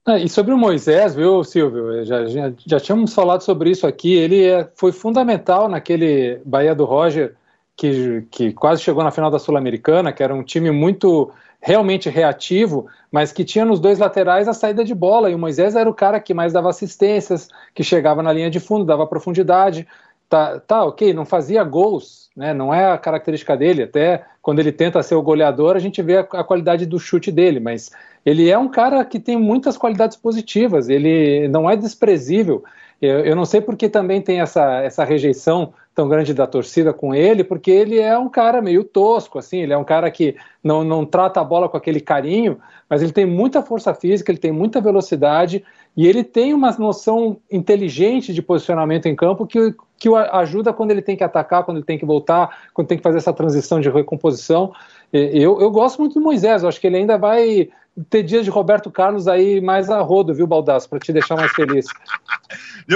[0.08, 2.04] É, e sobre o Moisés, viu, Silvio?
[2.06, 4.13] Já, já, já tínhamos falado sobre isso aqui.
[4.13, 7.36] Ele é, foi fundamental naquele Bahia do Roger,
[7.75, 12.88] que, que quase chegou na final da Sul-Americana, que era um time muito realmente reativo,
[13.12, 15.93] mas que tinha nos dois laterais a saída de bola, e o Moisés era o
[15.93, 19.88] cara que mais dava assistências, que chegava na linha de fundo, dava profundidade.
[20.30, 22.54] Tá, tá ok, não fazia gols, né?
[22.54, 26.17] não é a característica dele, até quando ele tenta ser o goleador, a gente vê
[26.17, 27.91] a, a qualidade do chute dele, mas
[28.24, 32.63] ele é um cara que tem muitas qualidades positivas, ele não é desprezível.
[33.01, 37.13] Eu, eu não sei porque também tem essa, essa rejeição tão grande da torcida com
[37.13, 40.83] ele, porque ele é um cara meio tosco, assim, ele é um cara que não,
[40.83, 42.57] não trata a bola com aquele carinho,
[42.89, 45.63] mas ele tem muita força física, ele tem muita velocidade
[45.97, 50.91] e ele tem uma noção inteligente de posicionamento em campo que, que o ajuda quando
[50.91, 53.81] ele tem que atacar, quando ele tem que voltar, quando tem que fazer essa transição
[53.81, 54.71] de recomposição.
[55.12, 57.69] Eu, eu gosto muito do Moisés, eu acho que ele ainda vai
[58.09, 61.51] ter dias de Roberto Carlos aí mais a rodo, viu, Baldasso, para te deixar mais
[61.51, 61.85] feliz.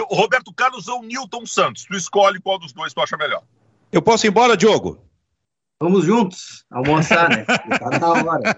[0.09, 1.85] o Roberto Carlos ou Newton Santos?
[1.85, 3.43] Tu escolhe qual dos dois tu acha melhor.
[3.91, 4.99] Eu posso ir embora, Diogo?
[5.79, 7.43] Vamos juntos almoçar, né?
[7.45, 8.57] tá na hora.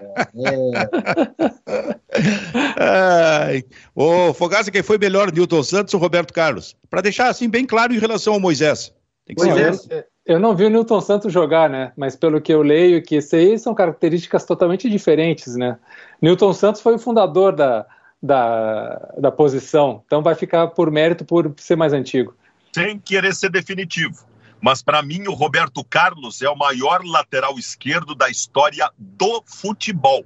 [2.78, 3.64] É...
[3.94, 6.76] Ô, Fogaça, quem foi melhor, Newton Santos ou Roberto Carlos?
[6.88, 8.94] Para deixar assim bem claro em relação ao Moisés.
[9.26, 11.92] Tem que ser eu não vi o Newton Santos jogar, né?
[11.96, 15.78] Mas pelo que eu leio, que isso aí são características totalmente diferentes, né?
[16.20, 17.86] Newton Santos foi o fundador da,
[18.20, 22.34] da, da posição, então vai ficar por mérito por ser mais antigo.
[22.74, 24.26] Sem querer ser definitivo,
[24.60, 30.24] mas para mim o Roberto Carlos é o maior lateral esquerdo da história do futebol.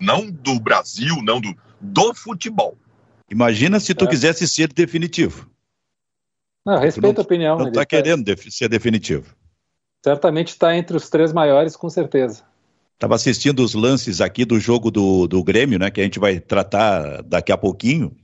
[0.00, 2.76] Não do Brasil, não do, do futebol.
[3.28, 4.08] Imagina se tu é.
[4.08, 5.50] quisesse ser definitivo.
[6.64, 7.58] Não, respeito não, a opinião.
[7.58, 9.34] Não está tá querendo ser definitivo.
[10.02, 12.42] Certamente está entre os três maiores, com certeza.
[12.94, 15.90] Estava assistindo os lances aqui do jogo do, do Grêmio, né?
[15.90, 18.14] Que a gente vai tratar daqui a pouquinho.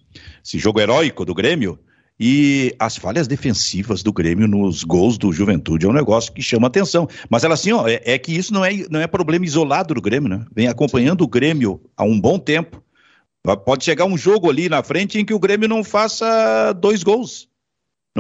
[0.44, 1.79] Esse jogo heróico do Grêmio.
[2.18, 6.66] E as falhas defensivas do Grêmio nos gols do Juventude é um negócio que chama
[6.66, 7.09] atenção.
[7.29, 10.03] Mas ela assim, ó, é, é, que isso não é, não é problema isolado do
[10.03, 10.44] Grêmio, né?
[10.55, 12.83] Vem acompanhando o Grêmio há um bom tempo.
[13.64, 17.49] Pode chegar um jogo ali na frente em que o Grêmio não faça dois gols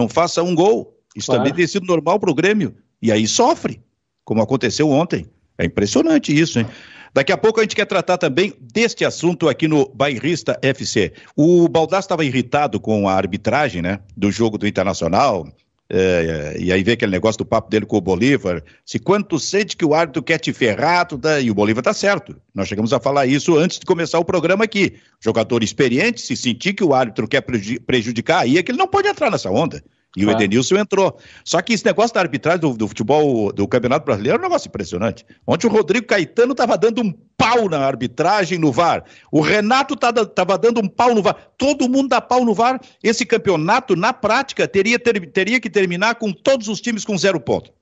[0.00, 0.96] não faça um gol.
[1.14, 1.42] Isso claro.
[1.42, 2.74] também tem sido normal para o Grêmio.
[3.02, 3.80] E aí sofre,
[4.24, 5.26] como aconteceu ontem.
[5.58, 6.66] É impressionante isso, hein?
[7.12, 11.12] Daqui a pouco a gente quer tratar também deste assunto aqui no Bairrista FC.
[11.36, 15.46] O Baldassi estava irritado com a arbitragem, né, do jogo do Internacional.
[15.92, 18.62] É, e aí vem aquele negócio do papo dele com o Bolívar.
[18.86, 21.40] Se quando tu sente que o árbitro quer te ferrar, tu tá...
[21.40, 22.40] e o Bolívar tá certo.
[22.54, 24.94] Nós chegamos a falar isso antes de começar o programa aqui.
[25.18, 27.44] Jogador experiente, se sentir que o árbitro quer
[27.84, 29.82] prejudicar, aí é que ele não pode entrar nessa onda.
[30.16, 31.16] E o Edenilson entrou.
[31.44, 34.68] Só que esse negócio da arbitragem do, do, futebol do Campeonato Brasileiro é um negócio
[34.68, 35.24] impressionante.
[35.46, 39.04] Ontem o Rodrigo Caetano estava dando um pau na arbitragem no VAR.
[39.30, 41.36] O Renato estava dando um pau no VAR.
[41.56, 42.80] Todo mundo dá pau no VAR.
[43.02, 47.40] Esse campeonato, na prática, teria, ter, teria que terminar com todos os times com zero
[47.40, 47.72] ponto.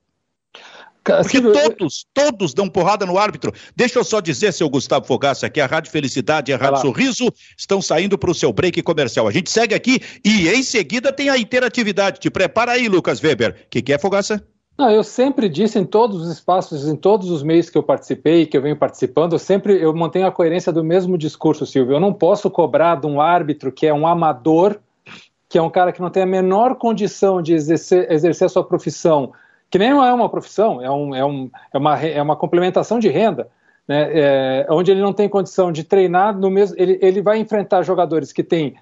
[1.16, 3.52] Porque todos, todos dão porrada no árbitro.
[3.74, 7.32] Deixa eu só dizer, seu Gustavo Fogaça, que a Rádio Felicidade e a Rádio Sorriso
[7.56, 9.26] estão saindo para o seu break comercial.
[9.26, 12.20] A gente segue aqui e em seguida tem a interatividade.
[12.20, 13.50] Te prepara aí, Lucas Weber.
[13.50, 14.42] O que, que é, Fogaça?
[14.78, 18.46] Não, eu sempre disse em todos os espaços, em todos os meios que eu participei,
[18.46, 21.96] que eu venho participando, eu sempre eu mantenho a coerência do mesmo discurso, Silvio.
[21.96, 24.78] Eu não posso cobrar de um árbitro que é um amador,
[25.48, 28.62] que é um cara que não tem a menor condição de exercer, exercer a sua
[28.62, 29.32] profissão
[29.70, 33.08] que nem é uma profissão, é, um, é, um, é, uma, é uma complementação de
[33.08, 33.48] renda,
[33.86, 36.76] né, é, onde ele não tem condição de treinar no mesmo.
[36.78, 38.76] Ele, ele vai enfrentar jogadores que têm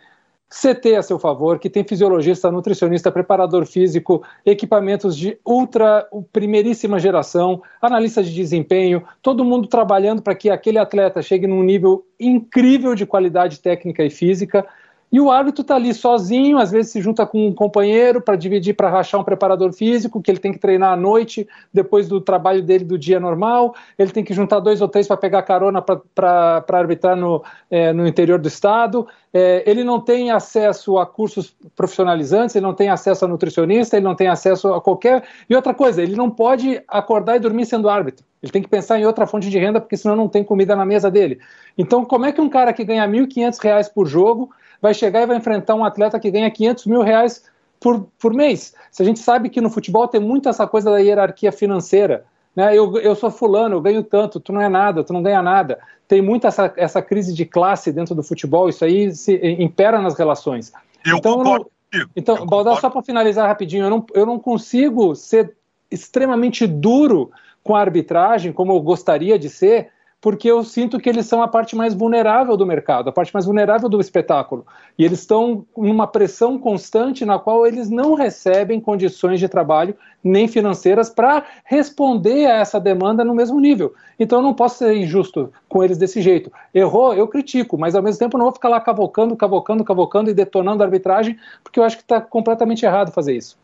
[0.48, 7.62] CT a seu favor, que tem fisiologista, nutricionista, preparador físico, equipamentos de ultra primeiríssima geração,
[7.82, 13.04] analista de desempenho, todo mundo trabalhando para que aquele atleta chegue num nível incrível de
[13.04, 14.64] qualidade técnica e física
[15.10, 18.74] e o árbitro está ali sozinho, às vezes se junta com um companheiro para dividir,
[18.74, 22.60] para rachar um preparador físico, que ele tem que treinar à noite, depois do trabalho
[22.62, 23.74] dele do dia normal.
[23.96, 28.06] Ele tem que juntar dois ou três para pegar carona para arbitrar no, é, no
[28.06, 29.06] interior do estado.
[29.32, 34.04] É, ele não tem acesso a cursos profissionalizantes, ele não tem acesso a nutricionista, ele
[34.04, 35.22] não tem acesso a qualquer.
[35.48, 38.24] E outra coisa, ele não pode acordar e dormir sendo árbitro.
[38.42, 40.84] Ele tem que pensar em outra fonte de renda, porque senão não tem comida na
[40.84, 41.38] mesa dele.
[41.78, 45.26] Então, como é que um cara que ganha R$ 1.500 por jogo vai chegar e
[45.26, 47.44] vai enfrentar um atleta que ganha 500 mil reais
[47.80, 48.74] por, por mês.
[48.90, 52.24] Se a gente sabe que no futebol tem muito essa coisa da hierarquia financeira,
[52.56, 52.74] né?
[52.74, 55.78] Eu, eu sou fulano, eu ganho tanto, tu não é nada, tu não ganha nada.
[56.08, 60.16] Tem muito essa, essa crise de classe dentro do futebol, isso aí se impera nas
[60.16, 60.72] relações.
[61.04, 61.70] Eu então, concordo.
[62.16, 65.54] Então, Baldar, só para finalizar rapidinho, eu não, eu não consigo ser
[65.90, 67.30] extremamente duro
[67.62, 71.48] com a arbitragem, como eu gostaria de ser, porque eu sinto que eles são a
[71.48, 74.66] parte mais vulnerável do mercado, a parte mais vulnerável do espetáculo.
[74.98, 80.48] E eles estão numa pressão constante na qual eles não recebem condições de trabalho nem
[80.48, 83.94] financeiras para responder a essa demanda no mesmo nível.
[84.18, 86.50] Então eu não posso ser injusto com eles desse jeito.
[86.74, 90.34] Errou, eu critico, mas ao mesmo tempo não vou ficar lá cavocando, cavocando, cavocando e
[90.34, 93.56] detonando a arbitragem, porque eu acho que está completamente errado fazer isso.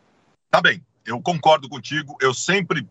[0.49, 2.15] Tá bem, eu concordo contigo.
[2.21, 2.87] Eu sempre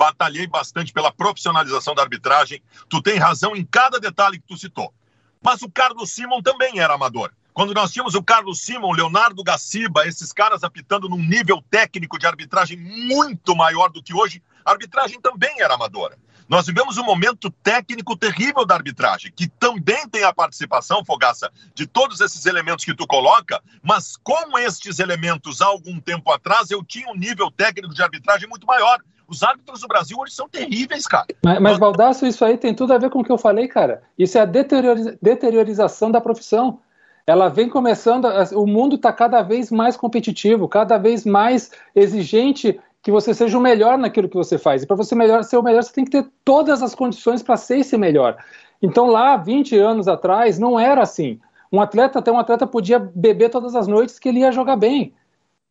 [0.00, 2.62] batalhei bastante pela profissionalização da arbitragem.
[2.88, 4.94] Tu tem razão em cada detalhe que tu citou.
[5.42, 7.30] Mas o Carlos Simon também era amador.
[7.52, 12.26] Quando nós tínhamos o Carlos Simon, Leonardo Gaciba, esses caras apitando num nível técnico de
[12.26, 16.16] arbitragem muito maior do que hoje, a arbitragem também era amadora.
[16.48, 21.86] Nós vivemos um momento técnico terrível da arbitragem, que também tem a participação, Fogaça, de
[21.86, 26.82] todos esses elementos que tu coloca, mas com estes elementos há algum tempo atrás, eu
[26.82, 28.98] tinha um nível técnico de arbitragem muito maior.
[29.30, 31.26] Os árbitros do Brasil hoje são terríveis, cara.
[31.44, 34.02] Mas, mas Baldasso, isso aí tem tudo a ver com o que eu falei, cara.
[34.18, 36.80] Isso é a deteriorização da profissão.
[37.24, 43.12] Ela vem começando, o mundo está cada vez mais competitivo, cada vez mais exigente que
[43.12, 44.82] você seja o melhor naquilo que você faz.
[44.82, 47.56] E para você melhor, ser o melhor, você tem que ter todas as condições para
[47.56, 48.36] ser esse melhor.
[48.82, 51.38] Então lá, 20 anos atrás, não era assim.
[51.70, 55.14] Um atleta, até um atleta podia beber todas as noites que ele ia jogar bem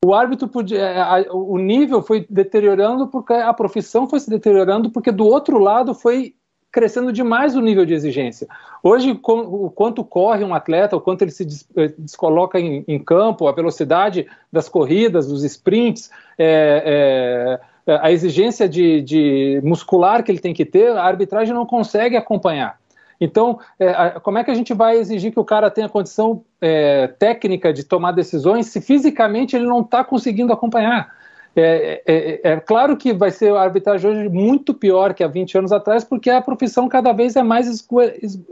[0.06, 5.12] o árbitro podia, é, o nível foi deteriorando porque a profissão foi se deteriorando porque
[5.12, 6.34] do outro lado foi
[6.72, 8.48] crescendo demais o nível de exigência.
[8.84, 13.48] Hoje, o quanto corre um atleta, o quanto ele se eh, descoloca em, em campo,
[13.48, 20.40] a velocidade das corridas, dos sprints, é, é, a exigência de, de muscular que ele
[20.40, 22.79] tem que ter, a arbitragem não consegue acompanhar.
[23.20, 27.08] Então, é, como é que a gente vai exigir que o cara tenha condição é,
[27.08, 31.14] técnica de tomar decisões se fisicamente ele não está conseguindo acompanhar?
[31.56, 35.58] É, é, é, claro que vai ser a arbitragem hoje muito pior que há 20
[35.58, 37.68] anos atrás, porque a profissão cada vez é mais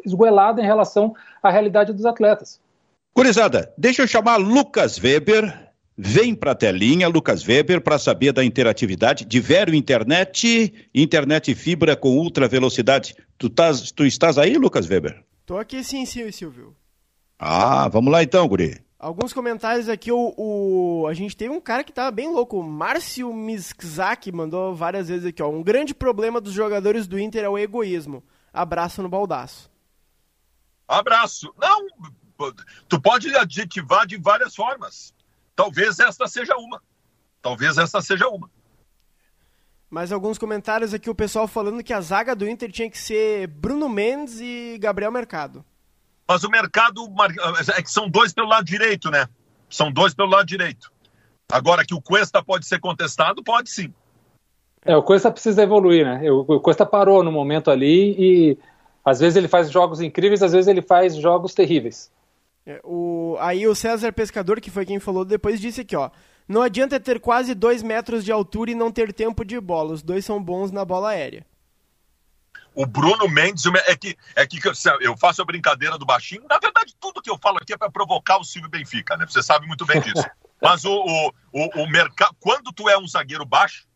[0.03, 2.59] esguelada em relação à realidade dos atletas.
[3.13, 5.66] Curizada, deixa eu chamar Lucas Weber,
[5.99, 11.95] Vem para a telinha, Lucas Weber, para saber da interatividade de Vero Internet, internet fibra
[11.95, 13.15] com ultra velocidade.
[13.35, 15.23] Tu, tás, tu estás aí, Lucas Weber?
[15.43, 16.75] Tô aqui sim, sim, Silvio.
[17.39, 18.79] Ah, vamos lá então, guri.
[18.99, 22.63] Alguns comentários aqui, o, o, a gente teve um cara que tava bem louco, o
[22.63, 25.49] Márcio Miskzak mandou várias vezes aqui, ó.
[25.49, 28.23] Um grande problema dos jogadores do Inter é o egoísmo.
[28.53, 29.71] Abraço no baldaço.
[30.87, 31.51] Abraço.
[31.59, 31.87] Não,
[32.87, 35.16] tu pode adjetivar de várias formas.
[35.57, 36.79] Talvez esta seja uma.
[37.41, 38.47] Talvez esta seja uma.
[39.89, 43.47] Mais alguns comentários aqui, o pessoal falando que a zaga do Inter tinha que ser
[43.47, 45.65] Bruno Mendes e Gabriel Mercado.
[46.27, 47.09] Mas o mercado
[47.75, 49.27] é que são dois pelo lado direito, né?
[49.67, 50.91] São dois pelo lado direito.
[51.51, 53.91] Agora que o Cuesta pode ser contestado, pode sim.
[54.85, 56.29] É, o Cuesta precisa evoluir, né?
[56.29, 58.57] O Cuesta parou no momento ali e
[59.03, 62.11] às vezes ele faz jogos incríveis, às vezes ele faz jogos terríveis.
[62.67, 66.11] É, o, aí o César Pescador, que foi quem falou depois, disse aqui, ó.
[66.45, 69.93] Não adianta ter quase dois metros de altura e não ter tempo de bola.
[69.93, 71.45] Os dois são bons na bola aérea.
[72.75, 74.59] O Bruno Mendes é que, é que
[74.99, 76.43] eu faço a brincadeira do baixinho.
[76.49, 79.25] Na verdade, tudo que eu falo aqui é para provocar o Silvio Benfica, né?
[79.25, 80.25] Você sabe muito bem disso.
[80.61, 82.35] Mas o, o, o, o mercado.
[82.39, 83.87] Quando tu é um zagueiro baixo,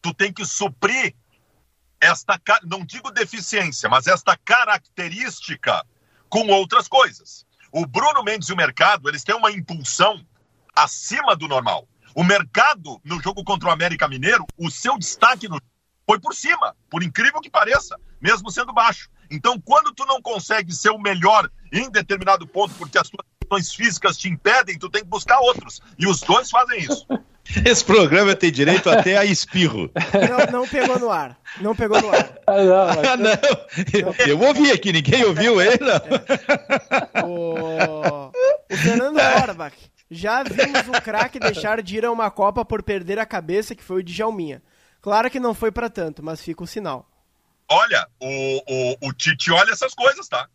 [0.00, 1.14] tu tem que suprir
[2.00, 5.86] esta, não digo deficiência, mas esta característica
[6.28, 7.46] com outras coisas.
[7.72, 10.22] O Bruno Mendes e o mercado, eles têm uma impulsão
[10.76, 11.88] acima do normal.
[12.14, 15.58] O mercado, no jogo contra o América Mineiro, o seu destaque no
[16.06, 19.08] foi por cima, por incrível que pareça, mesmo sendo baixo.
[19.30, 23.74] Então, quando tu não consegue ser o melhor em determinado ponto, porque as tuas questões
[23.74, 25.80] físicas te impedem, tu tem que buscar outros.
[25.98, 27.06] E os dois fazem isso.
[27.66, 29.90] Esse programa tem direito até a espirro.
[30.50, 31.38] Não, não pegou no ar.
[31.60, 32.38] Não pegou no ar.
[32.46, 33.08] Ah, não, mas...
[33.08, 34.26] ah, não.
[34.26, 35.96] Eu ouvi aqui, ninguém ouviu ele, não.
[35.96, 37.22] É.
[37.24, 38.30] O...
[38.70, 39.76] o Fernando Orbach.
[40.10, 43.82] Já vimos um craque deixar de ir a uma Copa por perder a cabeça, que
[43.82, 44.62] foi o Djalminha.
[45.00, 47.08] Claro que não foi para tanto, mas fica o sinal.
[47.68, 50.46] Olha, o, o, o Tite olha essas coisas, tá?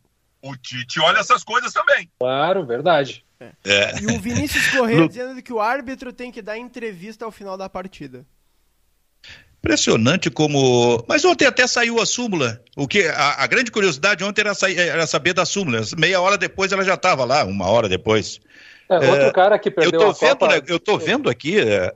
[0.41, 2.09] O Tite olha essas coisas também.
[2.19, 3.25] Claro, verdade.
[3.39, 3.51] É.
[3.65, 3.99] É.
[4.01, 7.69] E o Vinícius Correia dizendo que o árbitro tem que dar entrevista ao final da
[7.69, 8.25] partida.
[9.59, 11.03] Impressionante como.
[11.07, 12.61] Mas ontem até saiu a súmula.
[12.75, 15.81] O que a, a grande curiosidade ontem era, era, saber da súmula.
[15.97, 18.39] Meia hora depois ela já estava lá, uma hora depois.
[18.89, 20.47] É, outro é, cara que perdeu eu tô vendo, Copa...
[20.47, 21.93] Né, eu estou vendo aqui é,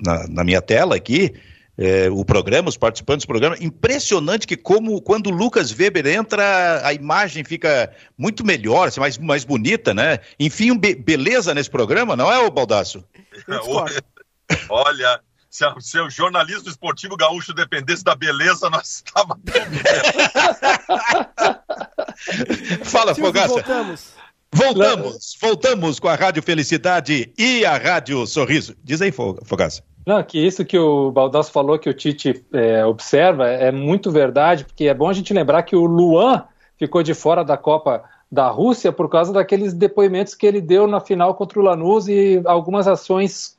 [0.00, 1.34] na, na, minha tela aqui
[1.76, 3.56] é, o programa, os participantes do programa.
[3.60, 9.18] Impressionante que como quando o Lucas Weber entra, a imagem fica muito melhor, assim, mais,
[9.18, 10.20] mais bonita, né?
[10.38, 13.04] Enfim, be beleza nesse programa, não é, o Baldaço?
[14.68, 19.42] Olha, se, a, se, o jornalismo esportivo gaúcho dependesse da beleza, nós estávamos.
[22.84, 23.48] Fala, Fogaça.
[23.48, 24.14] Voltamos.
[24.54, 28.76] Voltamos, voltamos com a Rádio Felicidade e a Rádio Sorriso.
[28.84, 29.82] Diz aí, Fogaça.
[30.06, 34.64] Não, que isso que o Baldasso falou que o Tite é, observa é muito verdade,
[34.64, 36.44] porque é bom a gente lembrar que o Luan
[36.78, 41.00] ficou de fora da Copa da Rússia por causa daqueles depoimentos que ele deu na
[41.00, 43.58] final contra o Lanús e algumas ações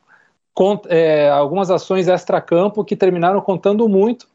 [0.88, 4.28] é, algumas ações extra-campo que terminaram contando muito.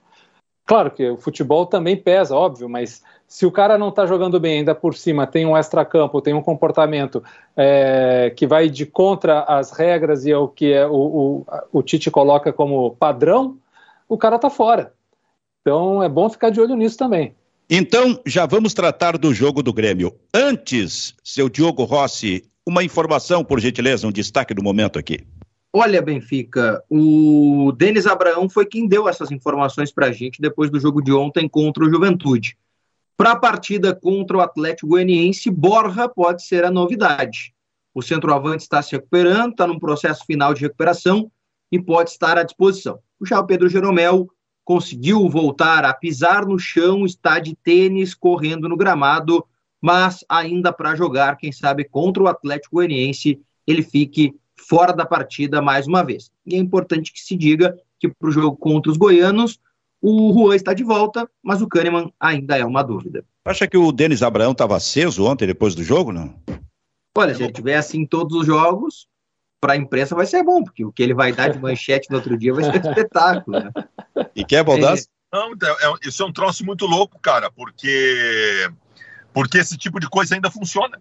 [0.67, 4.59] Claro que o futebol também pesa, óbvio, mas se o cara não está jogando bem,
[4.59, 7.23] ainda por cima tem um extra-campo, tem um comportamento
[7.57, 11.81] é, que vai de contra as regras e é o que é, o, o, o
[11.81, 13.57] Tite coloca como padrão,
[14.09, 14.93] o cara está fora.
[15.61, 17.33] Então é bom ficar de olho nisso também.
[17.71, 20.13] Então, já vamos tratar do jogo do Grêmio.
[20.35, 25.21] Antes, seu Diogo Rossi, uma informação, por gentileza, um destaque do momento aqui.
[25.73, 30.81] Olha, Benfica, o Denis Abraão foi quem deu essas informações para a gente depois do
[30.81, 32.57] jogo de ontem contra o Juventude.
[33.21, 37.53] Para a partida contra o Atlético Goianiense, Borja pode ser a novidade.
[37.93, 41.31] O centroavante está se recuperando, está num processo final de recuperação
[41.71, 42.99] e pode estar à disposição.
[43.21, 44.27] O Pedro Jeromel
[44.65, 49.45] conseguiu voltar a pisar no chão, está de tênis, correndo no gramado,
[49.83, 55.61] mas ainda para jogar, quem sabe, contra o Atlético Goianiense, ele fique fora da partida
[55.61, 56.33] mais uma vez.
[56.47, 59.61] E é importante que se diga que para o jogo contra os goianos,
[60.01, 63.25] o Juan está de volta, mas o Kahneman ainda é uma dúvida.
[63.45, 66.35] Acha que o Denis Abraão estava aceso ontem, depois do jogo, não?
[67.17, 69.07] Olha, se ele tiver assim em todos os jogos,
[69.61, 72.17] para a imprensa vai ser bom, porque o que ele vai dar de manchete no
[72.17, 73.61] outro dia vai ser um espetáculo.
[73.61, 73.71] Né?
[74.35, 75.09] E quer Baldasso?
[75.33, 75.37] É...
[75.37, 78.69] Não, é, é, isso é um troço muito louco, cara, porque
[79.33, 80.99] porque esse tipo de coisa ainda funciona.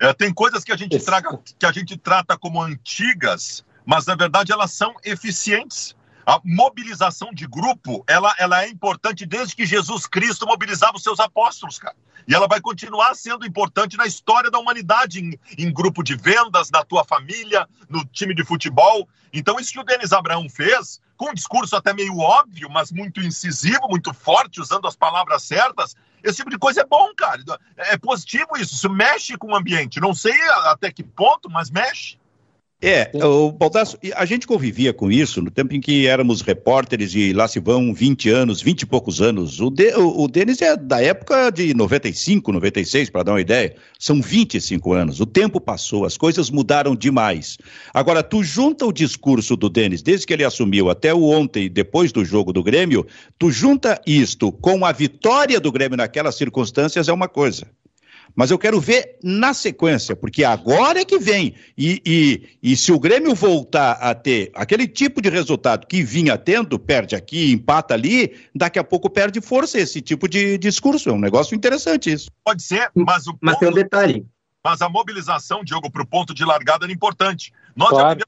[0.00, 4.14] É, tem coisas que a gente traga, que a gente trata como antigas, mas na
[4.14, 5.94] verdade elas são eficientes.
[6.28, 11.18] A mobilização de grupo, ela, ela é importante desde que Jesus Cristo mobilizava os seus
[11.18, 11.96] apóstolos, cara.
[12.26, 16.70] E ela vai continuar sendo importante na história da humanidade, em, em grupo de vendas,
[16.70, 19.08] na tua família, no time de futebol.
[19.32, 23.22] Então, isso que o Denis Abraão fez, com um discurso até meio óbvio, mas muito
[23.22, 27.42] incisivo, muito forte, usando as palavras certas, esse tipo de coisa é bom, cara.
[27.78, 29.98] É positivo isso, isso mexe com o ambiente.
[29.98, 32.18] Não sei até que ponto, mas mexe.
[32.80, 37.32] É, o Baldasso, a gente convivia com isso no tempo em que éramos repórteres e
[37.32, 39.60] lá se vão 20 anos, 20 e poucos anos.
[39.60, 43.74] O, de, o, o Denis é da época de 95, 96, para dar uma ideia.
[43.98, 45.18] São 25 anos.
[45.18, 47.58] O tempo passou, as coisas mudaram demais.
[47.92, 52.12] Agora, tu junta o discurso do Denis, desde que ele assumiu até o ontem, depois
[52.12, 53.04] do jogo do Grêmio,
[53.36, 57.66] tu junta isto com a vitória do Grêmio naquelas circunstâncias, é uma coisa.
[58.34, 61.54] Mas eu quero ver na sequência, porque agora é que vem.
[61.76, 66.38] E, e, e se o Grêmio voltar a ter aquele tipo de resultado que vinha
[66.38, 71.08] tendo, perde aqui, empata ali, daqui a pouco perde força esse tipo de discurso.
[71.08, 72.30] É um negócio interessante isso.
[72.44, 74.26] Pode ser, mas o Mas tem um detalhe.
[74.64, 77.52] Mas a mobilização, Diogo, para o ponto de largada era importante.
[77.74, 78.18] Nós Claro.
[78.18, 78.26] já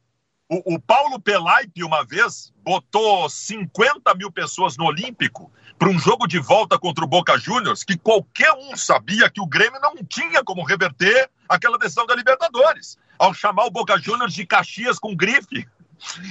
[0.50, 5.50] o, o Paulo Pelaipe, uma vez, botou 50 mil pessoas no Olímpico
[5.80, 9.46] para um jogo de volta contra o Boca Juniors, que qualquer um sabia que o
[9.46, 12.98] Grêmio não tinha como reverter aquela decisão da Libertadores.
[13.18, 15.66] Ao chamar o Boca Juniors de Caxias com grife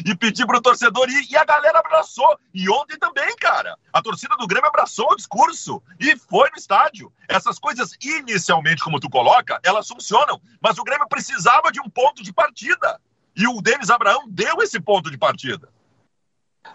[0.05, 2.37] e pedir para o torcedor ir, e a galera abraçou.
[2.53, 3.75] E ontem também, cara.
[3.91, 7.11] A torcida do Grêmio abraçou o discurso e foi no estádio.
[7.27, 12.21] Essas coisas, inicialmente, como tu coloca, elas funcionam, mas o Grêmio precisava de um ponto
[12.21, 13.01] de partida.
[13.35, 15.69] E o Denis Abraão deu esse ponto de partida.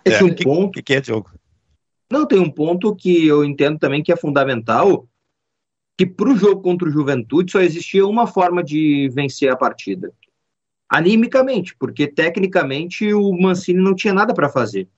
[0.05, 0.71] Esse É, um que- ponto.
[0.71, 1.31] O que, que é, Diogo?
[2.15, 5.09] Não, tem um ponto que eu entendo também que é fundamental,
[5.99, 10.13] que para o jogo contra o Juventude só existia uma forma de vencer a partida.
[10.89, 14.89] Animicamente, porque tecnicamente o Mancini não tinha nada para fazer.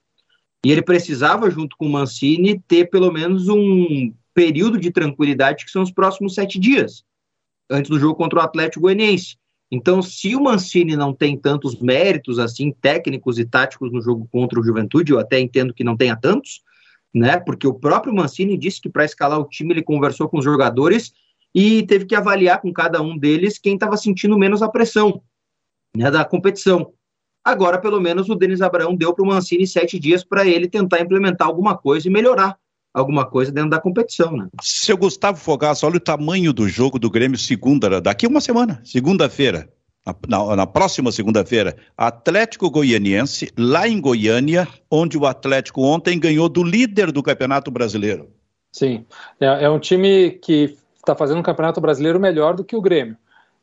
[0.62, 5.71] E ele precisava, junto com o Mancini, ter pelo menos um período de tranquilidade, que
[5.71, 7.03] são os próximos sete dias,
[7.71, 9.39] antes do jogo contra o Atlético Goianiense.
[9.73, 14.61] Então, se o Mancini não tem tantos méritos assim técnicos e táticos no jogo contra
[14.61, 16.61] o Juventude, eu até entendo que não tenha tantos,
[17.17, 17.39] né?
[17.39, 21.14] Porque o próprio Mancini disse que para escalar o time ele conversou com os jogadores
[21.55, 25.23] e teve que avaliar com cada um deles quem estava sentindo menos a pressão
[25.97, 26.93] né, da competição.
[27.43, 31.01] Agora, pelo menos, o Denis Abraão deu para o Mancini sete dias para ele tentar
[31.01, 32.59] implementar alguma coisa e melhorar
[32.93, 34.49] alguma coisa dentro da competição, né?
[34.61, 39.71] Seu Gustavo Fogaça, olha o tamanho do jogo do Grêmio segunda, daqui uma semana, segunda-feira.
[40.29, 46.63] Na, na- próxima segunda-feira, Atlético Goianiense, lá em Goiânia, onde o Atlético ontem ganhou do
[46.63, 48.29] líder do Campeonato Brasileiro.
[48.73, 49.05] Sim,
[49.41, 53.17] é, é um time que está fazendo um campeonato brasileiro melhor do que o Grêmio.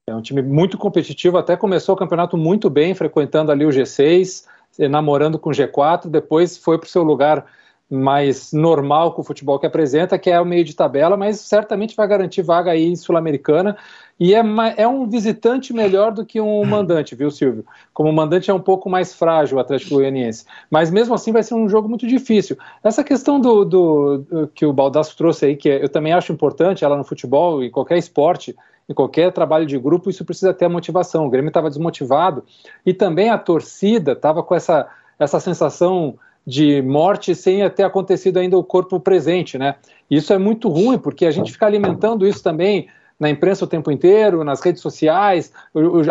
[0.06, 4.46] É um time muito competitivo, até começou o campeonato muito bem, frequentando ali o G6,
[4.80, 7.46] eh, namorando com o G4, depois foi para o seu lugar
[7.90, 11.96] mais normal com o futebol que apresenta, que é o meio de tabela, mas certamente
[11.96, 13.78] vai garantir vaga aí em Sul-Americana.
[14.20, 14.42] E é,
[14.78, 17.66] é um visitante melhor do que um mandante, viu, Silvio?
[17.94, 20.46] Como o mandante é um pouco mais frágil o Atlético Goianiense.
[20.70, 22.58] Mas mesmo assim vai ser um jogo muito difícil.
[22.84, 26.86] Essa questão do, do- do- que o Baldasso trouxe aí, que eu também acho importante,
[26.86, 28.56] ela no futebol, em qualquer esporte,
[28.88, 31.26] em qualquer trabalho de grupo, isso precisa ter a motivação.
[31.26, 32.44] O Grêmio estava desmotivado
[32.86, 34.88] e também a torcida estava com essa,
[35.18, 39.76] essa sensação de morte sem ter acontecido ainda o corpo presente, né?
[40.12, 42.88] Isso é muito ruim, porque a gente fica alimentando isso também
[43.24, 45.52] na imprensa o tempo inteiro, nas redes sociais,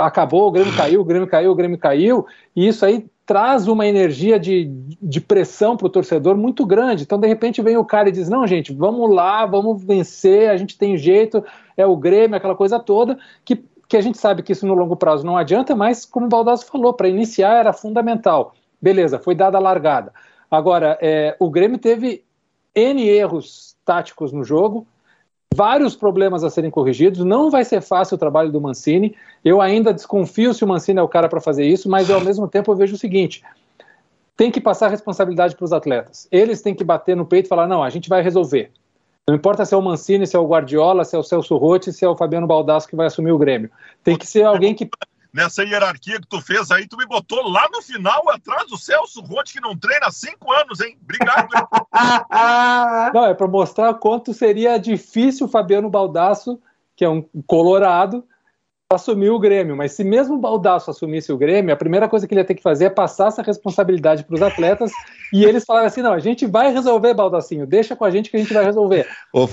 [0.03, 3.87] acabou, o Grêmio caiu, o Grêmio caiu, o Grêmio caiu, e isso aí traz uma
[3.87, 4.65] energia de,
[5.01, 7.03] de pressão para o torcedor muito grande.
[7.03, 10.57] Então, de repente, vem o cara e diz: não, gente, vamos lá, vamos vencer, a
[10.57, 11.45] gente tem jeito,
[11.77, 14.97] é o Grêmio, aquela coisa toda, que, que a gente sabe que isso no longo
[14.97, 18.55] prazo não adianta, mas, como o Baldasso falou, para iniciar era fundamental.
[18.81, 20.13] Beleza, foi dada a largada.
[20.51, 22.25] Agora, é, o Grêmio teve
[22.75, 24.87] N erros táticos no jogo,
[25.55, 27.25] vários problemas a serem corrigidos.
[27.25, 29.15] Não vai ser fácil o trabalho do Mancini.
[29.45, 32.49] Eu ainda desconfio se o Mancini é o cara para fazer isso, mas ao mesmo
[32.49, 33.43] tempo eu vejo o seguinte:
[34.37, 36.27] tem que passar responsabilidade para os atletas.
[36.31, 38.71] Eles têm que bater no peito e falar: não, a gente vai resolver.
[39.27, 41.93] Não importa se é o Mancini, se é o Guardiola, se é o Celso Rotti,
[41.93, 43.71] se é o Fabiano Baldasso que vai assumir o Grêmio.
[44.03, 44.91] Tem que ser alguém que
[45.33, 49.23] Nessa hierarquia que tu fez aí, tu me botou lá no final, atrás do Celso
[49.23, 50.99] Rotti, que não treina há cinco anos, hein?
[51.03, 51.49] Obrigado?
[53.15, 56.61] Não, é para mostrar quanto seria difícil o Fabiano Baldasso,
[56.95, 58.27] que é um colorado,
[58.95, 59.77] assumir o Grêmio.
[59.77, 62.55] Mas se mesmo o Baldasso assumisse o Grêmio, a primeira coisa que ele ia ter
[62.55, 64.91] que fazer é passar essa responsabilidade para os atletas
[65.33, 68.37] e eles falaram assim: não, a gente vai resolver, Baldacinho, deixa com a gente que
[68.37, 69.07] a gente vai resolver.
[69.33, 69.47] Ô,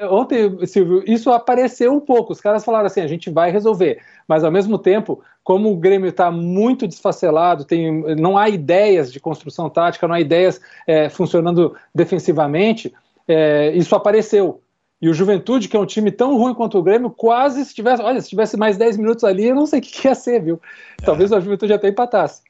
[0.00, 2.32] Ontem, ontem, Silvio, isso apareceu um pouco.
[2.32, 3.98] Os caras falaram assim: a gente vai resolver.
[4.28, 9.18] Mas ao mesmo tempo, como o Grêmio está muito desfacelado, tem, não há ideias de
[9.18, 12.94] construção tática, não há ideias é, funcionando defensivamente,
[13.26, 14.60] é, isso apareceu.
[15.00, 18.02] E o Juventude, que é um time tão ruim quanto o Grêmio, quase se tivesse.
[18.02, 20.42] Olha, se tivesse mais 10 minutos ali, eu não sei o que, que ia ser,
[20.42, 20.60] viu?
[21.04, 22.42] Talvez a Juventude até empatasse.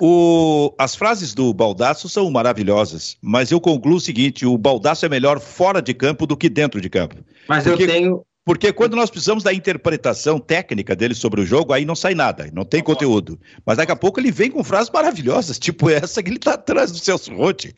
[0.00, 5.08] o- as frases do Baldaço são maravilhosas, mas eu concluo o seguinte: o Baldaço é
[5.08, 7.16] melhor fora de campo do que dentro de campo.
[7.48, 11.72] Mas Porque- eu tenho, Porque quando nós precisamos da interpretação técnica dele sobre o jogo,
[11.72, 13.40] aí não sai nada, não tem conteúdo.
[13.66, 16.92] Mas daqui a pouco ele vem com frases maravilhosas, tipo essa que ele está atrás
[16.92, 17.74] do Celso Rotti.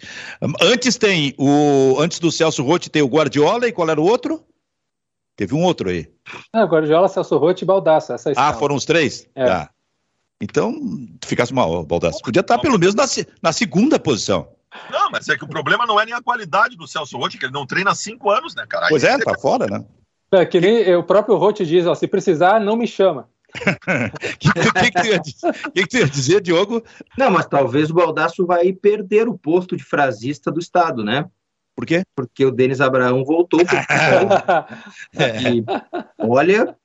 [0.61, 1.97] Antes tem o.
[1.99, 4.45] Antes do Celso Rotti tem o Guardiola e qual era o outro?
[5.35, 6.07] Teve um outro aí.
[6.53, 8.12] Ah, Guardiola, Celso Rotti e Baldasso.
[8.12, 9.27] Essa ah, foram os três?
[9.35, 9.47] É.
[9.47, 9.71] Tá.
[10.39, 10.75] Então,
[11.25, 12.21] ficasse mal, Baldasso.
[12.23, 13.07] Podia estar pelo menos na,
[13.43, 14.51] na segunda posição.
[14.91, 17.47] Não, mas é que o problema não é nem a qualidade do Celso Rotti, que
[17.47, 18.89] ele não treina há cinco anos, né, cara?
[18.91, 19.83] Pois é, tá fora, né?
[20.33, 23.29] É, que nem o próprio Rotti diz, ó, se precisar, não me chama.
[23.49, 23.59] O
[24.39, 26.83] que, que, que, que, tu ia dizer, Diogo?
[27.16, 31.24] Não, mas talvez o Baldasso vai perder o posto de frasista do Estado, né?
[31.74, 32.03] Por quê?
[32.14, 33.61] Porque o Denis Abraão voltou
[35.14, 35.64] e,
[36.18, 36.76] olha,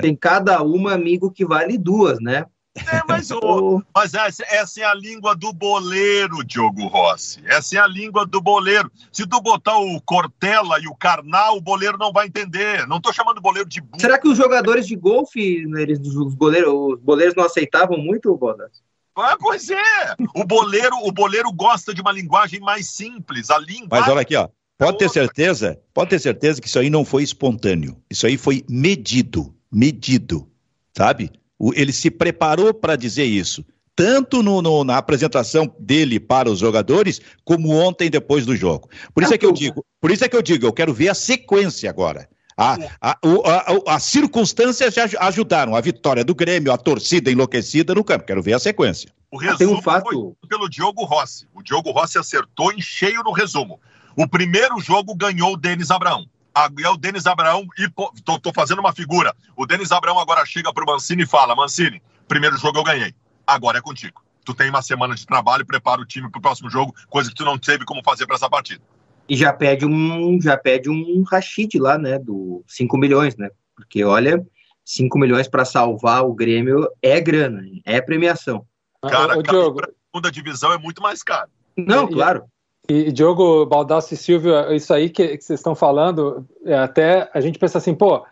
[0.00, 2.46] tem cada uma amigo que vale duas, né?
[2.76, 7.40] É, mas, oh, mas essa, essa, é a língua do boleiro, Diogo Rossi.
[7.46, 8.90] Essa é a língua do boleiro.
[9.12, 12.84] Se tu botar o Cortella e o Carnal, o boleiro não vai entender.
[12.88, 14.00] Não estou chamando o boleiro de burro.
[14.00, 18.82] Será que os jogadores de golfe, eles, os, goleiros, os boleiros não aceitavam muito, Bodas?
[19.16, 20.16] Ah, pois é.
[20.34, 23.50] O boleiro, o boleiro gosta de uma linguagem mais simples.
[23.50, 23.88] A linguagem...
[23.88, 24.48] Mas olha aqui, ó.
[24.76, 27.96] Pode ter certeza, pode ter certeza que isso aí não foi espontâneo.
[28.10, 30.48] Isso aí foi medido, medido,
[30.96, 31.30] sabe?
[31.74, 33.64] Ele se preparou para dizer isso,
[33.96, 38.88] tanto no, no, na apresentação dele para os jogadores, como ontem depois do jogo.
[39.14, 41.08] Por isso é que eu digo, por isso é que eu digo, eu quero ver
[41.08, 42.28] a sequência agora.
[42.56, 48.04] A, a, a, as circunstâncias já ajudaram a vitória do Grêmio, a torcida enlouquecida no
[48.04, 48.26] campo.
[48.26, 49.10] Quero ver a sequência.
[49.28, 50.08] O resumo Tem um fato...
[50.08, 51.48] foi pelo Diogo Rossi.
[51.52, 53.80] O Diogo Rossi acertou em cheio no resumo.
[54.16, 57.88] O primeiro jogo ganhou o Denis Abraão é o Denis Abraão, e
[58.24, 59.34] tô, tô, fazendo uma figura.
[59.56, 63.14] O Denis Abraão agora chega pro Mancini e fala: Mancini, primeiro jogo eu ganhei,
[63.46, 64.22] agora é contigo.
[64.44, 67.36] Tu tem uma semana de trabalho, e prepara o time pro próximo jogo, coisa que
[67.36, 68.82] tu não teve como fazer para essa partida.
[69.28, 73.48] E já pede um, já pede um Rashid lá, né, do 5 milhões, né?
[73.74, 74.44] Porque olha,
[74.84, 78.66] 5 milhões para salvar o Grêmio é grana, é premiação.
[79.02, 79.80] Cara, o, o Diogo...
[80.12, 81.50] segunda divisão é muito mais caro.
[81.76, 82.44] Não, claro.
[82.88, 87.40] E, Diogo, Baldassi e Silvio, isso aí que, que vocês estão falando, é, até a
[87.40, 88.24] gente pensa assim, pô,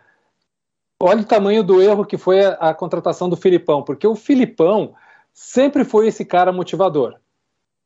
[1.01, 4.93] olha o tamanho do erro que foi a, a, contratação do Filipão, porque o Filipão
[5.33, 7.15] sempre foi esse cara motivador.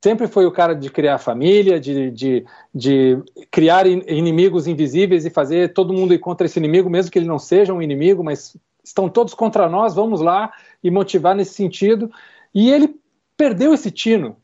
[0.03, 2.45] Sempre foi o cara de criar família, de, de,
[2.75, 3.17] de
[3.49, 7.39] criar inimigos invisíveis e fazer todo mundo ir contra esse inimigo, mesmo que ele não
[7.39, 10.51] seja um inimigo, mas estão todos contra nós, vamos lá
[10.83, 12.11] e motivar nesse sentido.
[12.53, 12.95] E ele
[13.35, 14.37] perdeu esse tino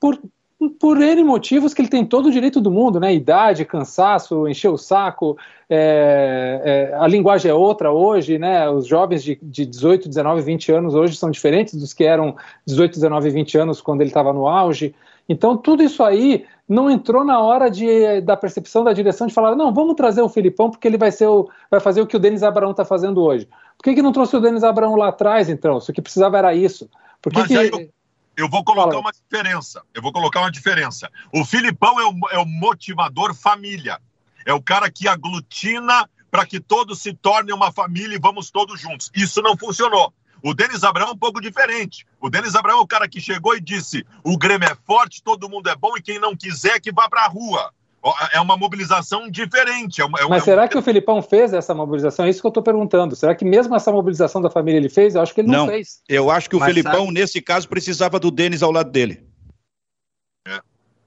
[0.00, 0.18] por
[0.80, 3.14] por N motivos que ele tem todo o direito do mundo, né?
[3.14, 5.36] Idade, cansaço, encher o saco,
[5.68, 8.68] é, é, a linguagem é outra hoje, né?
[8.70, 12.36] Os jovens de, de 18, 19, 20 anos hoje são diferentes dos que eram
[12.66, 14.94] 18, 19, 20 anos quando ele estava no auge.
[15.28, 19.54] Então, tudo isso aí não entrou na hora de, da percepção da direção de falar,
[19.54, 22.20] não, vamos trazer o Filipão porque ele vai, ser o, vai fazer o que o
[22.20, 23.46] Denis Abraão está fazendo hoje.
[23.76, 25.80] Por que, que não trouxe o Denis Abraão lá atrás, então?
[25.80, 26.88] Se o que precisava era isso.
[27.20, 27.54] Por que, que...
[27.54, 27.95] Eu
[28.48, 29.00] vou colocar Fala.
[29.00, 29.82] uma diferença.
[29.94, 31.10] Eu vou colocar uma diferença.
[31.32, 33.98] O Filipão é o, é o motivador família.
[34.44, 38.80] É o cara que aglutina para que todos se tornem uma família e vamos todos
[38.80, 39.10] juntos.
[39.14, 40.12] Isso não funcionou.
[40.42, 42.06] O Denis Abraão é um pouco diferente.
[42.20, 45.48] O Denis Abraão é o cara que chegou e disse: o Grêmio é forte, todo
[45.48, 47.72] mundo é bom e quem não quiser que vá para a rua.
[48.32, 50.00] É uma mobilização diferente.
[50.00, 52.24] É uma, é Mas será que o Filipão fez essa mobilização?
[52.24, 53.16] É isso que eu estou perguntando.
[53.16, 55.14] Será que mesmo essa mobilização da família ele fez?
[55.14, 56.02] Eu acho que ele não, não fez.
[56.08, 57.12] Eu acho que o Mas Filipão, sabe...
[57.12, 59.26] nesse caso, precisava do Denis ao lado dele.
[60.46, 60.60] É.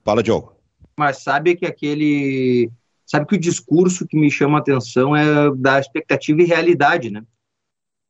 [0.04, 0.56] Fala, Diogo.
[0.98, 2.70] Mas sabe que aquele.
[3.06, 7.24] Sabe que o discurso que me chama a atenção é da expectativa e realidade, né?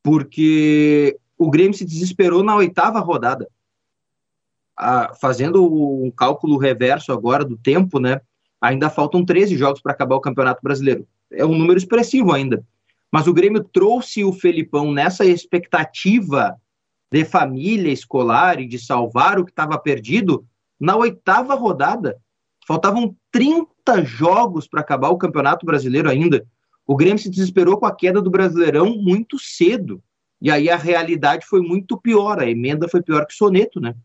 [0.04, 3.48] Porque o Grêmio se desesperou na oitava rodada.
[4.76, 8.20] Ah, fazendo um cálculo reverso agora do tempo, né?
[8.62, 11.08] Ainda faltam 13 jogos para acabar o Campeonato Brasileiro.
[11.32, 12.64] É um número expressivo ainda.
[13.12, 16.56] Mas o Grêmio trouxe o Felipão nessa expectativa
[17.12, 20.46] de família escolar e de salvar o que estava perdido
[20.80, 22.18] na oitava rodada.
[22.68, 26.46] Faltavam 30 jogos para acabar o Campeonato Brasileiro ainda.
[26.86, 30.04] O Grêmio se desesperou com a queda do Brasileirão muito cedo.
[30.42, 32.40] E aí a realidade foi muito pior.
[32.40, 33.96] A emenda foi pior que o soneto, né?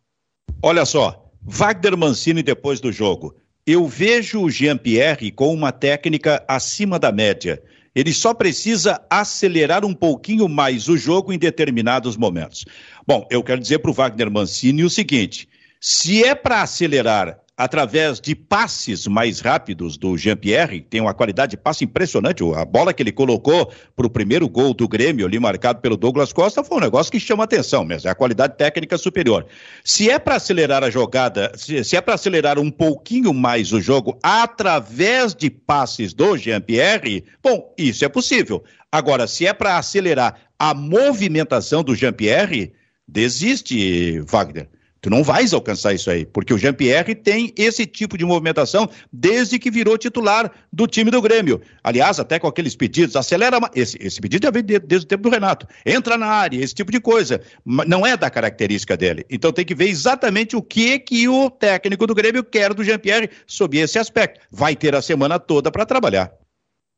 [0.62, 3.36] Olha só, Wagner Mancini depois do jogo.
[3.66, 7.62] Eu vejo o Jean-Pierre com uma técnica acima da média.
[7.94, 12.66] Ele só precisa acelerar um pouquinho mais o jogo em determinados momentos.
[13.06, 15.48] Bom, eu quero dizer para o Wagner Mancini o seguinte:
[15.80, 21.56] se é para acelerar através de passes mais rápidos do Jean-Pierre, tem uma qualidade de
[21.56, 22.42] passe impressionante.
[22.56, 26.32] A bola que ele colocou para o primeiro gol do Grêmio, ali marcado pelo Douglas
[26.32, 28.08] Costa, foi um negócio que chama atenção mesmo.
[28.08, 29.46] É a qualidade técnica superior.
[29.84, 34.18] Se é para acelerar a jogada, se, é para acelerar um pouquinho mais o jogo
[34.22, 38.64] através de passes do Jean-Pierre, bom, isso é possível.
[38.90, 42.72] Agora, se é para acelerar a movimentação do Jean-Pierre,
[43.06, 44.68] desiste, Wagner.
[45.04, 49.58] Tu não vais alcançar isso aí, porque o Jean-Pierre tem esse tipo de movimentação desde
[49.58, 51.60] que virou titular do time do Grêmio.
[51.82, 53.58] Aliás, até com aqueles pedidos, acelera.
[53.74, 55.68] Esse, esse pedido já vem desde o tempo do Renato.
[55.84, 57.42] Entra na área, esse tipo de coisa.
[57.66, 59.26] Não é da característica dele.
[59.28, 63.28] Então tem que ver exatamente o que que o técnico do Grêmio quer do Jean-Pierre
[63.46, 64.40] sob esse aspecto.
[64.50, 66.32] Vai ter a semana toda para trabalhar.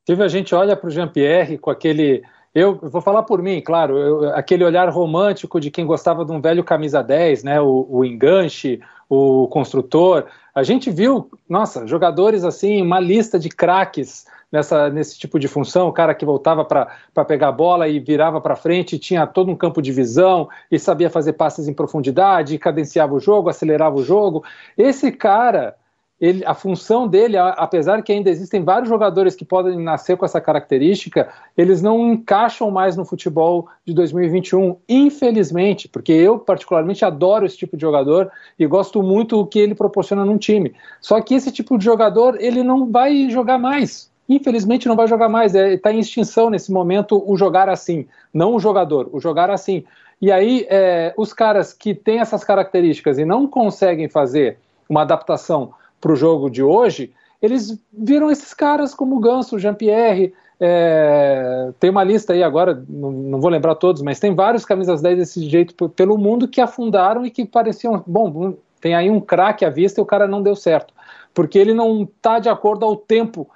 [0.07, 2.23] Tive a gente olha para o Jean-Pierre com aquele
[2.57, 6.41] eu vou falar por mim, claro, eu, aquele olhar romântico de quem gostava de um
[6.41, 8.81] velho camisa 10, né, o, o enganche,
[9.11, 10.25] o construtor.
[10.55, 15.87] A gente viu, nossa, jogadores assim, uma lista de craques nessa, nesse tipo de função,
[15.87, 19.55] o cara que voltava para pegar a bola e virava para frente, tinha todo um
[19.55, 24.43] campo de visão e sabia fazer passes em profundidade, cadenciava o jogo, acelerava o jogo.
[24.79, 25.77] Esse cara
[26.19, 30.41] ele, a função dele, apesar que ainda existem vários jogadores que podem nascer com essa
[30.41, 37.59] característica, eles não encaixam mais no futebol de 2021, infelizmente, porque eu particularmente adoro esse
[37.59, 40.75] tipo de jogador e gosto muito do que ele proporciona num time.
[41.03, 44.11] Só que esse tipo de jogador, ele não vai jogar mais.
[44.29, 48.07] Infelizmente não vai jogar mais, está é, tá em extinção nesse momento o jogar assim,
[48.35, 49.85] não o jogador, o jogar assim.
[50.21, 54.59] E aí, é, os caras que têm essas características e não conseguem fazer
[54.89, 59.59] uma adaptação para o jogo de hoje, eles viram esses caras como o Ganso, o
[59.59, 64.65] Jean-Pierre, é, tem uma lista aí agora, não, não, vou lembrar todos, mas tem vários
[64.65, 69.21] camisas 10 desse jeito pelo mundo que afundaram e que pareciam, bom, tem aí um
[69.21, 70.95] craque à vista e o cara não deu certo,
[71.35, 73.49] porque ele não está de acordo ao tempo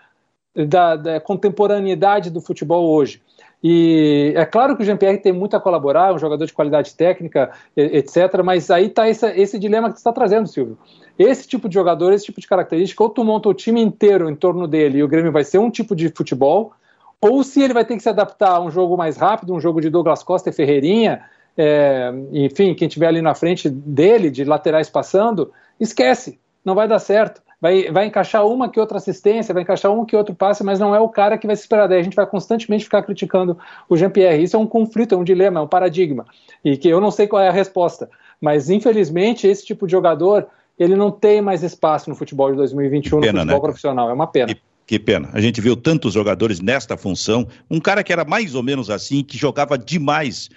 [0.55, 3.23] da, da, contemporaneidade do futebol hoje.
[3.63, 6.95] E é claro que o Jean-Pierre tem muito a colaborar, é um jogador de qualidade
[6.95, 10.79] técnica, etc., mas aí está esse, esse dilema que você está trazendo, Silvio.
[11.19, 14.35] Esse tipo de jogador, esse tipo de característica, ou tu monta o time inteiro em
[14.35, 16.73] torno dele e o Grêmio vai ser um tipo de futebol,
[17.21, 19.81] ou se ele vai ter que se adaptar a um jogo mais rápido, um jogo
[19.81, 21.23] de Douglas Costa e Ferreirinha,
[21.57, 26.99] é, enfim, quem tiver ali na frente dele, de laterais passando, esquece, não vai dar
[26.99, 27.43] certo.
[27.61, 30.95] Vai, vai encaixar uma que outra assistência, vai encaixar um que outro passe, mas não
[30.95, 31.87] é o cara que vai se esperar.
[31.87, 33.59] Daí a gente vai constantemente ficar criticando
[33.89, 34.43] o Jean-Pierre.
[34.43, 36.25] Isso é um conflito, é um dilema, é um paradigma.
[36.65, 38.09] E que eu não sei qual é a resposta.
[38.41, 40.47] Mas, infelizmente, esse tipo de jogador
[40.79, 43.61] ele não tem mais espaço no futebol de 2021, pena, no futebol né?
[43.61, 44.09] profissional.
[44.09, 44.55] É uma pena.
[44.55, 45.29] Que, que pena.
[45.35, 47.47] A gente viu tantos jogadores nesta função.
[47.71, 50.49] Um cara que era mais ou menos assim, que jogava demais.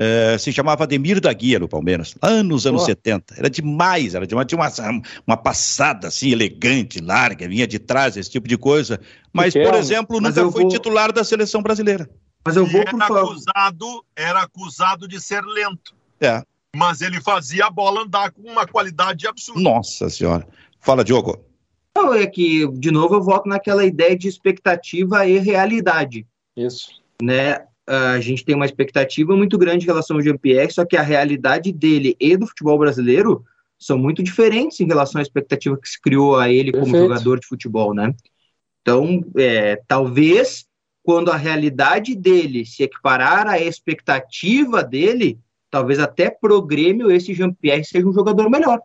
[0.00, 2.86] Uh, se chamava Ademir da Guia no Palmeiras, lá nos anos oh.
[2.86, 3.34] 70.
[3.36, 4.46] Era demais, era demais.
[4.46, 8.98] Tinha uma, uma passada assim, elegante, larga, vinha de trás, esse tipo de coisa.
[9.30, 10.70] Mas, por exemplo, Mas nunca foi vou...
[10.70, 12.08] titular da seleção brasileira.
[12.46, 15.94] Mas eu vou, era acusado, era acusado de ser lento.
[16.18, 16.42] É
[16.74, 19.60] mas ele fazia a bola andar com uma qualidade absurda.
[19.60, 20.46] Nossa Senhora.
[20.80, 21.44] Fala, Diogo.
[21.96, 26.26] Não, é que, de novo, eu volto naquela ideia de expectativa e realidade.
[26.56, 27.02] Isso.
[27.22, 27.58] Né?
[27.90, 31.72] A gente tem uma expectativa muito grande em relação ao Jean-Pierre, só que a realidade
[31.72, 33.44] dele e do futebol brasileiro
[33.76, 36.92] são muito diferentes em relação à expectativa que se criou a ele Perfeito.
[36.92, 38.14] como jogador de futebol, né?
[38.82, 40.66] Então, é, talvez
[41.02, 45.38] quando a realidade dele se equiparar à expectativa dele,
[45.70, 48.80] talvez até pro Grêmio esse Jean-Pierre seja um jogador melhor.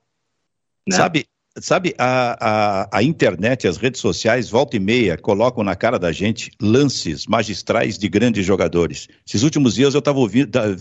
[0.87, 0.95] Né?
[0.95, 1.27] Sabe,
[1.59, 6.11] sabe a, a, a, internet, as redes sociais, volta e meia, colocam na cara da
[6.11, 9.07] gente lances magistrais de grandes jogadores.
[9.25, 10.19] Esses últimos dias eu estava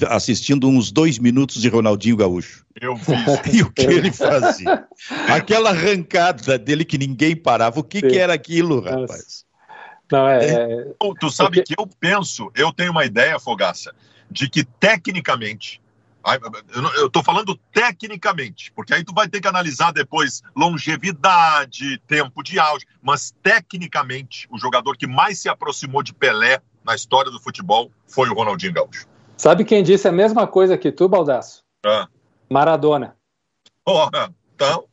[0.08, 2.64] assistindo uns dois minutos de Ronaldinho Gaúcho.
[2.80, 3.12] Eu vi.
[3.58, 4.84] e o que ele fazia?
[5.28, 7.80] Aquela arrancada dele que ninguém parava.
[7.80, 9.44] O que, que era aquilo, rapaz?
[10.10, 10.44] Não, é...
[10.44, 10.84] é.
[11.20, 11.74] Tu sabe Porque...
[11.74, 13.94] que eu penso, eu tenho uma ideia, Fogaça,
[14.30, 15.80] de que tecnicamente
[16.96, 22.58] eu estou falando tecnicamente, porque aí tu vai ter que analisar depois longevidade, tempo de
[22.58, 27.90] auge, mas tecnicamente o jogador que mais se aproximou de Pelé na história do futebol
[28.06, 29.06] foi o Ronaldinho Gaúcho.
[29.36, 31.62] Sabe quem disse a mesma coisa que tu, Baldasso?
[31.84, 32.08] Ah.
[32.48, 33.16] Maradona.
[33.84, 34.84] Porra, então.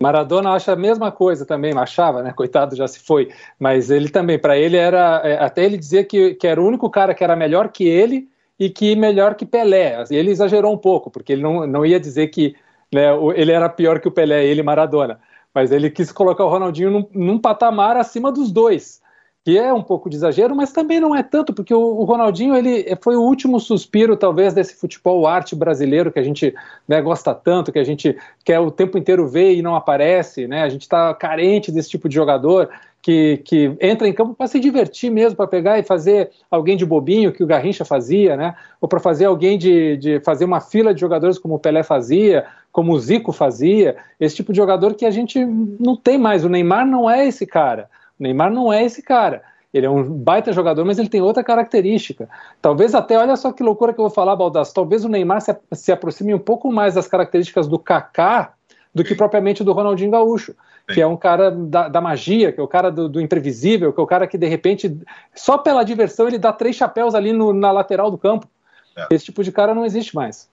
[0.00, 2.32] Maradona acha a mesma coisa também, achava, né?
[2.32, 3.32] Coitado, já se foi.
[3.58, 5.20] Mas ele também, para ele era.
[5.24, 8.28] É, até ele dizia que, que era o único cara que era melhor que ele
[8.58, 10.04] e que melhor que Pelé.
[10.10, 12.54] Ele exagerou um pouco, porque ele não, não ia dizer que
[12.92, 15.20] né, ele era pior que o Pelé, ele Maradona.
[15.52, 19.00] Mas ele quis colocar o Ronaldinho num, num patamar acima dos dois.
[19.44, 22.96] Que é um pouco de exagero, mas também não é tanto, porque o, Ronaldinho ele
[23.02, 26.54] foi o último suspiro, talvez, desse futebol arte brasileiro que a gente
[26.88, 30.62] né, gosta tanto, que a gente quer o tempo inteiro ver e não aparece, né?
[30.62, 32.70] A gente está carente desse tipo de jogador
[33.02, 36.86] que, que entra em campo para se divertir mesmo, para pegar e fazer alguém de
[36.86, 38.54] bobinho, que o Garrincha fazia, né?
[38.80, 42.46] Ou para fazer alguém de, de fazer uma fila de jogadores como o Pelé fazia,
[42.72, 46.46] como o Zico fazia, esse tipo de jogador que a gente não tem mais.
[46.46, 47.90] O Neymar não é esse cara.
[48.18, 49.42] O Neymar não é esse cara.
[49.72, 52.28] Ele é um baita jogador, mas ele tem outra característica.
[52.62, 55.56] Talvez até, olha só que loucura que eu vou falar, Baldasso, talvez o Neymar se,
[55.72, 58.54] se aproxime um pouco mais das características do Kaká
[58.94, 60.54] do que propriamente do Ronaldinho Gaúcho,
[60.92, 63.98] que é um cara da, da magia, que é o cara do, do, imprevisível, que
[63.98, 64.96] é o cara que de repente,
[65.34, 68.48] só pela diversão, ele dá três chapéus ali no, na lateral do campo.
[68.96, 69.08] É.
[69.10, 70.48] Esse tipo de cara não existe mais.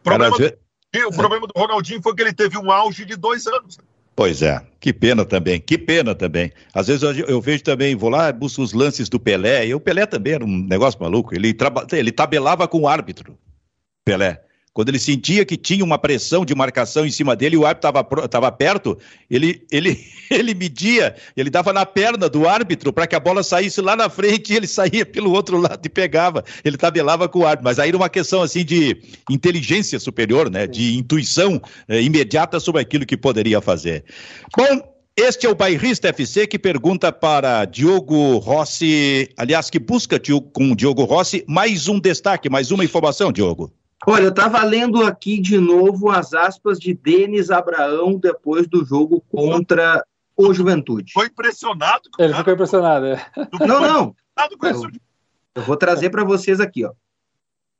[0.00, 3.46] O problema, do, o problema do Ronaldinho foi que ele teve um auge de dois
[3.46, 3.78] anos.
[4.18, 6.50] Pois é, que pena também, que pena também.
[6.74, 9.78] Às vezes eu, eu, vejo também, vou lá, busco os lances do Pelé, e o
[9.78, 11.56] Pelé também era um negócio maluco, ele,
[11.92, 13.38] ele tabelava com o árbitro,
[14.04, 14.42] Pelé.
[14.78, 17.90] Quando ele sentia que tinha uma pressão de marcação em cima dele e o árbitro
[18.24, 18.96] estava perto,
[19.28, 23.80] ele, ele, ele media, ele dava na perna do árbitro para que a bola saísse
[23.80, 26.44] lá na frente e ele saía pelo outro lado e pegava.
[26.64, 27.64] Ele tabelava com o árbitro.
[27.64, 28.96] Mas aí era uma questão assim de
[29.28, 30.64] inteligência superior, né?
[30.68, 34.04] de intuição é, imediata sobre aquilo que poderia fazer.
[34.56, 40.20] Bom, este é o Bairrista FC que pergunta para Diogo Rossi, aliás, que busca
[40.52, 43.72] com Diogo Rossi mais um destaque, mais uma informação, Diogo.
[44.06, 49.20] Olha, eu estava lendo aqui de novo as aspas de Denis Abraão depois do jogo
[49.28, 50.04] contra
[50.36, 51.12] o Juventude.
[51.12, 52.08] Foi impressionado.
[52.18, 53.06] Ele ficou impressionado.
[53.06, 53.26] É.
[53.66, 54.16] Não, não.
[54.62, 54.90] Eu,
[55.56, 56.92] eu vou trazer para vocês aqui, ó.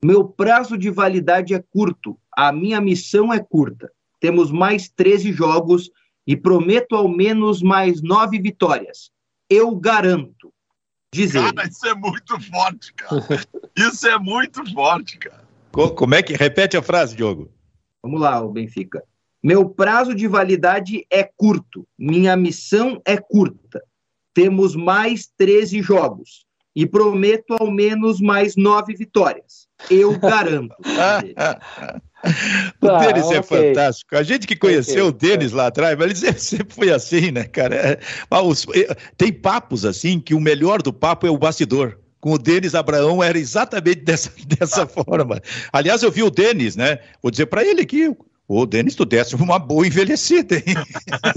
[0.03, 3.91] Meu prazo de validade é curto, a minha missão é curta.
[4.21, 5.91] Temos mais 13 jogos
[6.27, 9.11] e prometo ao menos mais nove vitórias.
[9.49, 10.53] Eu garanto.
[11.13, 11.71] Diz cara, ele.
[11.71, 13.25] isso é muito forte, cara.
[13.77, 15.48] Isso é muito forte, cara.
[15.95, 16.35] Como é que.
[16.35, 17.51] Repete a frase, Diogo.
[18.03, 19.03] Vamos lá, o Benfica.
[19.43, 23.81] Meu prazo de validade é curto, minha missão é curta.
[24.35, 29.69] Temos mais 13 jogos e prometo ao menos mais nove vitórias.
[29.89, 30.75] Eu garanto.
[32.83, 33.69] o ah, Denis é okay.
[33.69, 34.17] fantástico.
[34.17, 35.29] A gente que conheceu okay.
[35.31, 37.75] o Denis lá atrás, mas ele sempre foi assim, né, cara?
[37.75, 38.01] É,
[39.17, 43.23] tem papos assim que o melhor do papo é o bastidor com o Denis Abraão
[43.23, 45.41] era exatamente dessa, dessa forma.
[45.73, 46.99] Aliás, eu vi o Denis, né?
[47.23, 48.15] Vou dizer para ele aqui,
[48.51, 50.75] Ô, Denis, tu desse uma boa envelhecida, hein?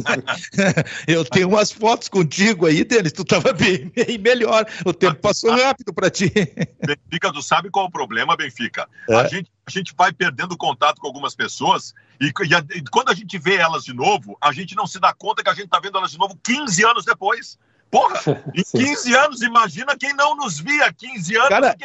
[1.05, 4.65] eu tenho umas fotos contigo aí, Denis, tu tava bem, bem melhor.
[4.85, 6.31] O tempo passou rápido para ti.
[6.79, 8.87] Benfica, tu sabe qual é o problema, Benfica?
[9.09, 9.15] É.
[9.15, 13.09] A, gente, a gente vai perdendo contato com algumas pessoas e, e, a, e, quando
[13.09, 15.67] a gente vê elas de novo, a gente não se dá conta que a gente
[15.67, 17.59] tá vendo elas de novo 15 anos depois.
[17.91, 18.21] Porra,
[18.55, 21.49] em 15 anos, imagina quem não nos via 15 anos.
[21.49, 21.75] Cara,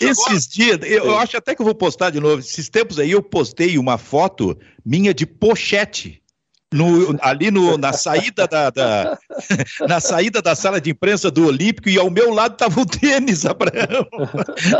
[0.00, 0.40] esses agora?
[0.50, 2.40] dias, eu, eu acho até que eu vou postar de novo.
[2.40, 6.20] Esses tempos aí eu postei uma foto minha de pochete.
[6.72, 9.18] No, ali no, na saída da, da,
[9.86, 13.44] na saída da sala de imprensa do Olímpico e ao meu lado estava o tênis,
[13.46, 14.08] Abraão.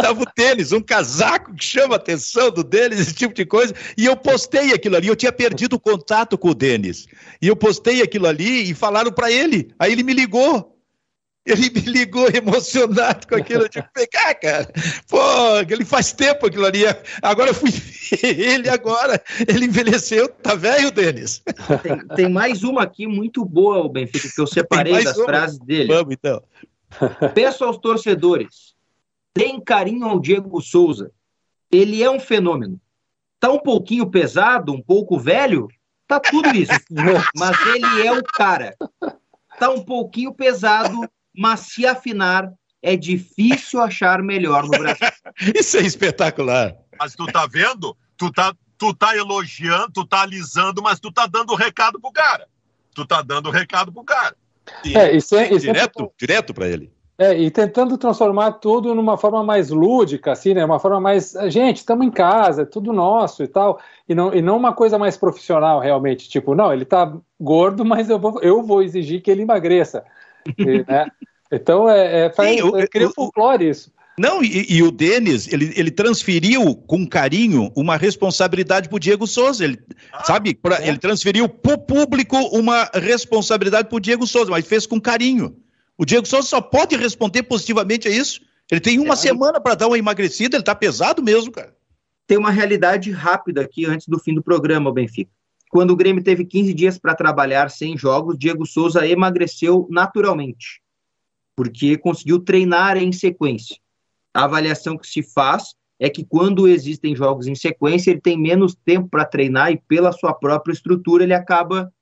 [0.00, 3.74] Tava o tênis, um casaco que chama a atenção do Denis, esse tipo de coisa.
[3.94, 5.08] E eu postei aquilo ali.
[5.08, 7.06] Eu tinha perdido o contato com o Denis.
[7.42, 9.70] E eu postei aquilo ali e falaram para ele.
[9.78, 10.71] Aí ele me ligou.
[11.44, 13.68] Ele me ligou emocionado com aquilo.
[13.68, 14.72] de pegar, cara.
[15.08, 15.18] Pô,
[15.68, 16.82] ele faz tempo aquilo ali.
[17.20, 19.20] Agora eu fui ver ele agora.
[19.48, 20.28] Ele envelheceu.
[20.28, 21.42] Tá velho, Denis?
[21.82, 25.26] Tem, tem, mais uma aqui muito boa, o Benfica, que eu separei das uma?
[25.26, 25.92] frases dele.
[25.92, 26.42] Vamos, então.
[27.34, 28.74] Peço aos torcedores,
[29.32, 31.10] tem carinho ao Diego Souza.
[31.70, 32.80] Ele é um fenômeno.
[33.40, 35.66] Tá um pouquinho pesado, um pouco velho,
[36.06, 36.72] tá tudo isso.
[37.36, 38.76] Mas ele é o cara.
[39.58, 42.50] Tá um pouquinho pesado, mas se afinar,
[42.82, 45.08] é difícil achar melhor no Brasil.
[45.54, 46.74] Isso é espetacular.
[46.98, 47.96] Mas tu tá vendo?
[48.16, 52.12] Tu tá, tu tá elogiando, tu tá alisando, mas tu tá dando o recado pro
[52.12, 52.46] cara.
[52.94, 54.36] Tu tá dando o recado pro cara.
[54.84, 56.08] E, é, isso é, isso direto, é...
[56.18, 56.92] direto para ele.
[57.18, 60.64] É, e tentando transformar tudo numa forma mais lúdica, assim, né?
[60.64, 61.34] Uma forma mais.
[61.48, 63.78] Gente, estamos em casa, é tudo nosso e tal.
[64.08, 66.28] E não, e não uma coisa mais profissional, realmente.
[66.28, 70.04] Tipo, não, ele tá gordo, mas eu vou, eu vou exigir que ele emagreça.
[70.58, 71.06] E, né?
[71.50, 73.92] Então, é, é, faz, Sim, é, cria folclore isso.
[74.18, 79.26] Não, e, e, o Denis, ele, ele transferiu com carinho uma responsabilidade para o Diego
[79.26, 79.64] Souza.
[79.64, 79.78] Ele,
[80.12, 80.88] ah, sabe, pra, é.
[80.88, 85.56] ele transferiu para o público uma responsabilidade para o Diego Souza, mas fez com carinho.
[85.96, 88.40] O Diego Souza só pode responder positivamente a isso.
[88.70, 91.74] Ele tem uma é, semana para dar uma emagrecida, ele está pesado mesmo, cara.
[92.26, 95.30] Tem uma realidade rápida aqui antes do fim do programa, Benfica.
[95.72, 100.82] Quando o Grêmio teve 15 dias para trabalhar sem jogos, Diego Souza emagreceu naturalmente.
[101.56, 103.76] porque conseguiu treinar em sequência.
[104.34, 108.74] A avaliação que se faz é que quando existem jogos em sequência, ele tem menos
[108.74, 111.92] tempo para treinar e, pela sua própria estrutura, ele acaba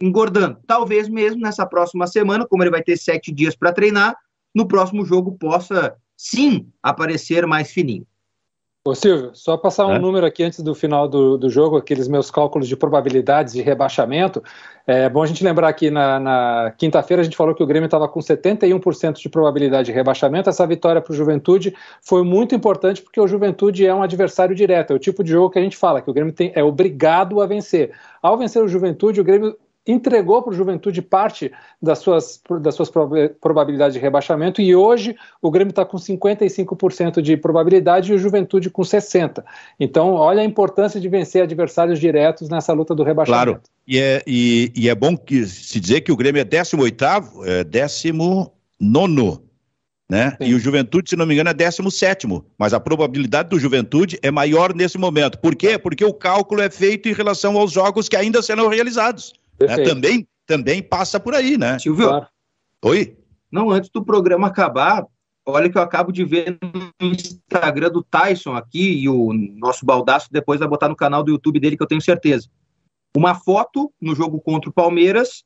[0.00, 0.60] engordando.
[0.66, 4.16] Talvez mesmo nessa próxima semana, como ele vai ter sete dias para treinar,
[4.54, 8.06] no próximo jogo possa sim aparecer mais fininho.
[8.88, 9.98] Ô Silvio, só passar um é.
[9.98, 14.42] número aqui antes do final do, do jogo, aqueles meus cálculos de probabilidades de rebaixamento.
[14.86, 17.84] É bom a gente lembrar que na, na quinta-feira a gente falou que o Grêmio
[17.84, 20.48] estava com 71% de probabilidade de rebaixamento.
[20.48, 24.94] Essa vitória para o Juventude foi muito importante porque o Juventude é um adversário direto,
[24.94, 27.42] é o tipo de jogo que a gente fala, que o Grêmio tem, é obrigado
[27.42, 27.90] a vencer.
[28.22, 29.54] Ao vencer o Juventude, o Grêmio
[29.88, 32.90] entregou para o Juventude parte das suas, das suas
[33.40, 38.68] probabilidades de rebaixamento e hoje o Grêmio está com 55% de probabilidade e o Juventude
[38.68, 39.42] com 60%.
[39.80, 43.44] Então, olha a importância de vencer adversários diretos nessa luta do rebaixamento.
[43.44, 47.46] Claro, e é, e, e é bom que, se dizer que o Grêmio é 18º,
[47.46, 49.48] é 19
[50.10, 50.36] né?
[50.40, 52.26] E o Juventude, se não me engano, é 17,
[52.56, 55.38] mas a probabilidade do Juventude é maior nesse momento.
[55.38, 55.78] Por quê?
[55.78, 59.34] Porque o cálculo é feito em relação aos jogos que ainda serão realizados.
[59.60, 59.84] Né?
[59.84, 61.78] Também, também passa por aí, né?
[61.78, 62.08] Silvio.
[62.08, 62.26] Claro.
[62.84, 63.16] Oi?
[63.50, 65.06] Não, antes do programa acabar,
[65.44, 66.58] olha que eu acabo de ver
[67.00, 71.32] no Instagram do Tyson aqui, e o nosso baldaço depois vai botar no canal do
[71.32, 72.48] YouTube dele, que eu tenho certeza.
[73.16, 75.44] Uma foto no jogo contra o Palmeiras,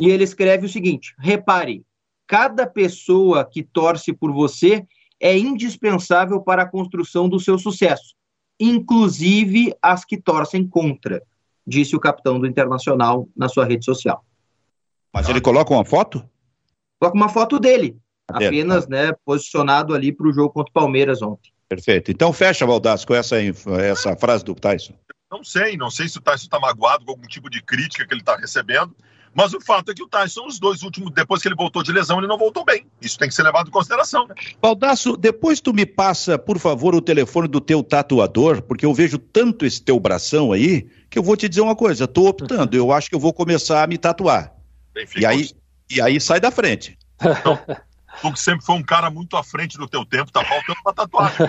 [0.00, 1.82] e ele escreve o seguinte: repare,
[2.26, 4.86] cada pessoa que torce por você
[5.18, 8.14] é indispensável para a construção do seu sucesso,
[8.58, 11.22] inclusive as que torcem contra
[11.66, 14.24] disse o capitão do Internacional na sua rede social.
[15.12, 16.24] Mas ele coloca uma foto?
[16.98, 17.96] Coloca uma foto dele,
[18.28, 21.52] apenas né, posicionado ali para o jogo contra o Palmeiras ontem.
[21.68, 22.10] Perfeito.
[22.10, 23.36] Então fecha, Valdasco, com essa,
[23.80, 24.92] essa frase do Tyson.
[25.30, 28.12] Não sei, não sei se o Tyson está magoado com algum tipo de crítica que
[28.12, 28.94] ele está recebendo,
[29.34, 31.92] mas o fato é que o Tyson, os dois últimos, depois que ele voltou de
[31.92, 32.86] lesão, ele não voltou bem.
[33.00, 34.26] Isso tem que ser levado em consideração.
[34.26, 34.34] Né?
[34.60, 39.18] Baldaço, depois tu me passa, por favor, o telefone do teu tatuador, porque eu vejo
[39.18, 42.92] tanto esse teu bração aí, que eu vou te dizer uma coisa, estou optando, eu
[42.92, 44.52] acho que eu vou começar a me tatuar.
[45.16, 45.50] e aí,
[45.88, 46.98] e aí sai da frente.
[47.20, 47.58] Então,
[48.20, 50.92] tu que sempre foi um cara muito à frente do teu tempo, tá faltando uma
[50.92, 51.46] tatuagem.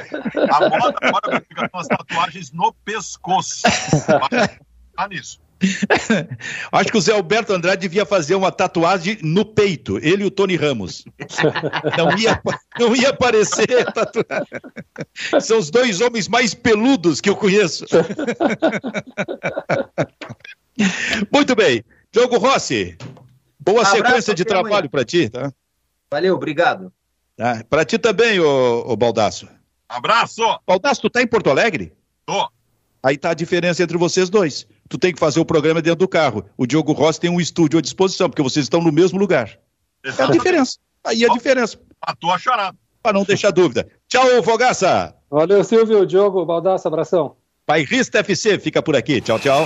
[0.51, 3.63] A moda agora vai ficar com as tatuagens no pescoço.
[4.93, 5.39] Tá nisso.
[6.71, 10.31] Acho que o Zé Alberto Andrade devia fazer uma tatuagem no peito, ele e o
[10.31, 11.05] Tony Ramos.
[11.97, 12.41] Não ia,
[12.79, 14.47] não ia aparecer tatuagem.
[15.39, 17.85] São os dois homens mais peludos que eu conheço.
[21.31, 21.83] Muito bem.
[22.11, 22.97] Diogo Rossi,
[23.59, 25.29] boa Abraço sequência de trabalho para ti.
[25.29, 25.51] Tá?
[26.09, 26.91] Valeu, obrigado.
[27.35, 27.63] Tá.
[27.69, 29.47] Para ti também, ô, ô Baldaço.
[29.87, 30.41] Abraço!
[30.65, 31.93] Baldaço, tu tá em Porto Alegre?
[32.25, 32.49] Tô.
[33.03, 36.07] Aí tá a diferença entre vocês dois tu tem que fazer o programa dentro do
[36.07, 36.43] carro.
[36.57, 39.57] O Diogo Rossi tem um estúdio à disposição, porque vocês estão no mesmo lugar.
[40.03, 40.19] Exatamente.
[40.19, 40.77] É a diferença.
[41.05, 41.79] Aí é a diferença.
[42.05, 42.77] Matou a charada.
[43.01, 43.87] Para não deixar dúvida.
[44.09, 45.15] Tchau, Fogaça.
[45.29, 47.37] Valeu, Silvio, Diogo, Baldaço, abração.
[47.65, 49.21] Bairrista FC fica por aqui.
[49.21, 49.65] Tchau, tchau.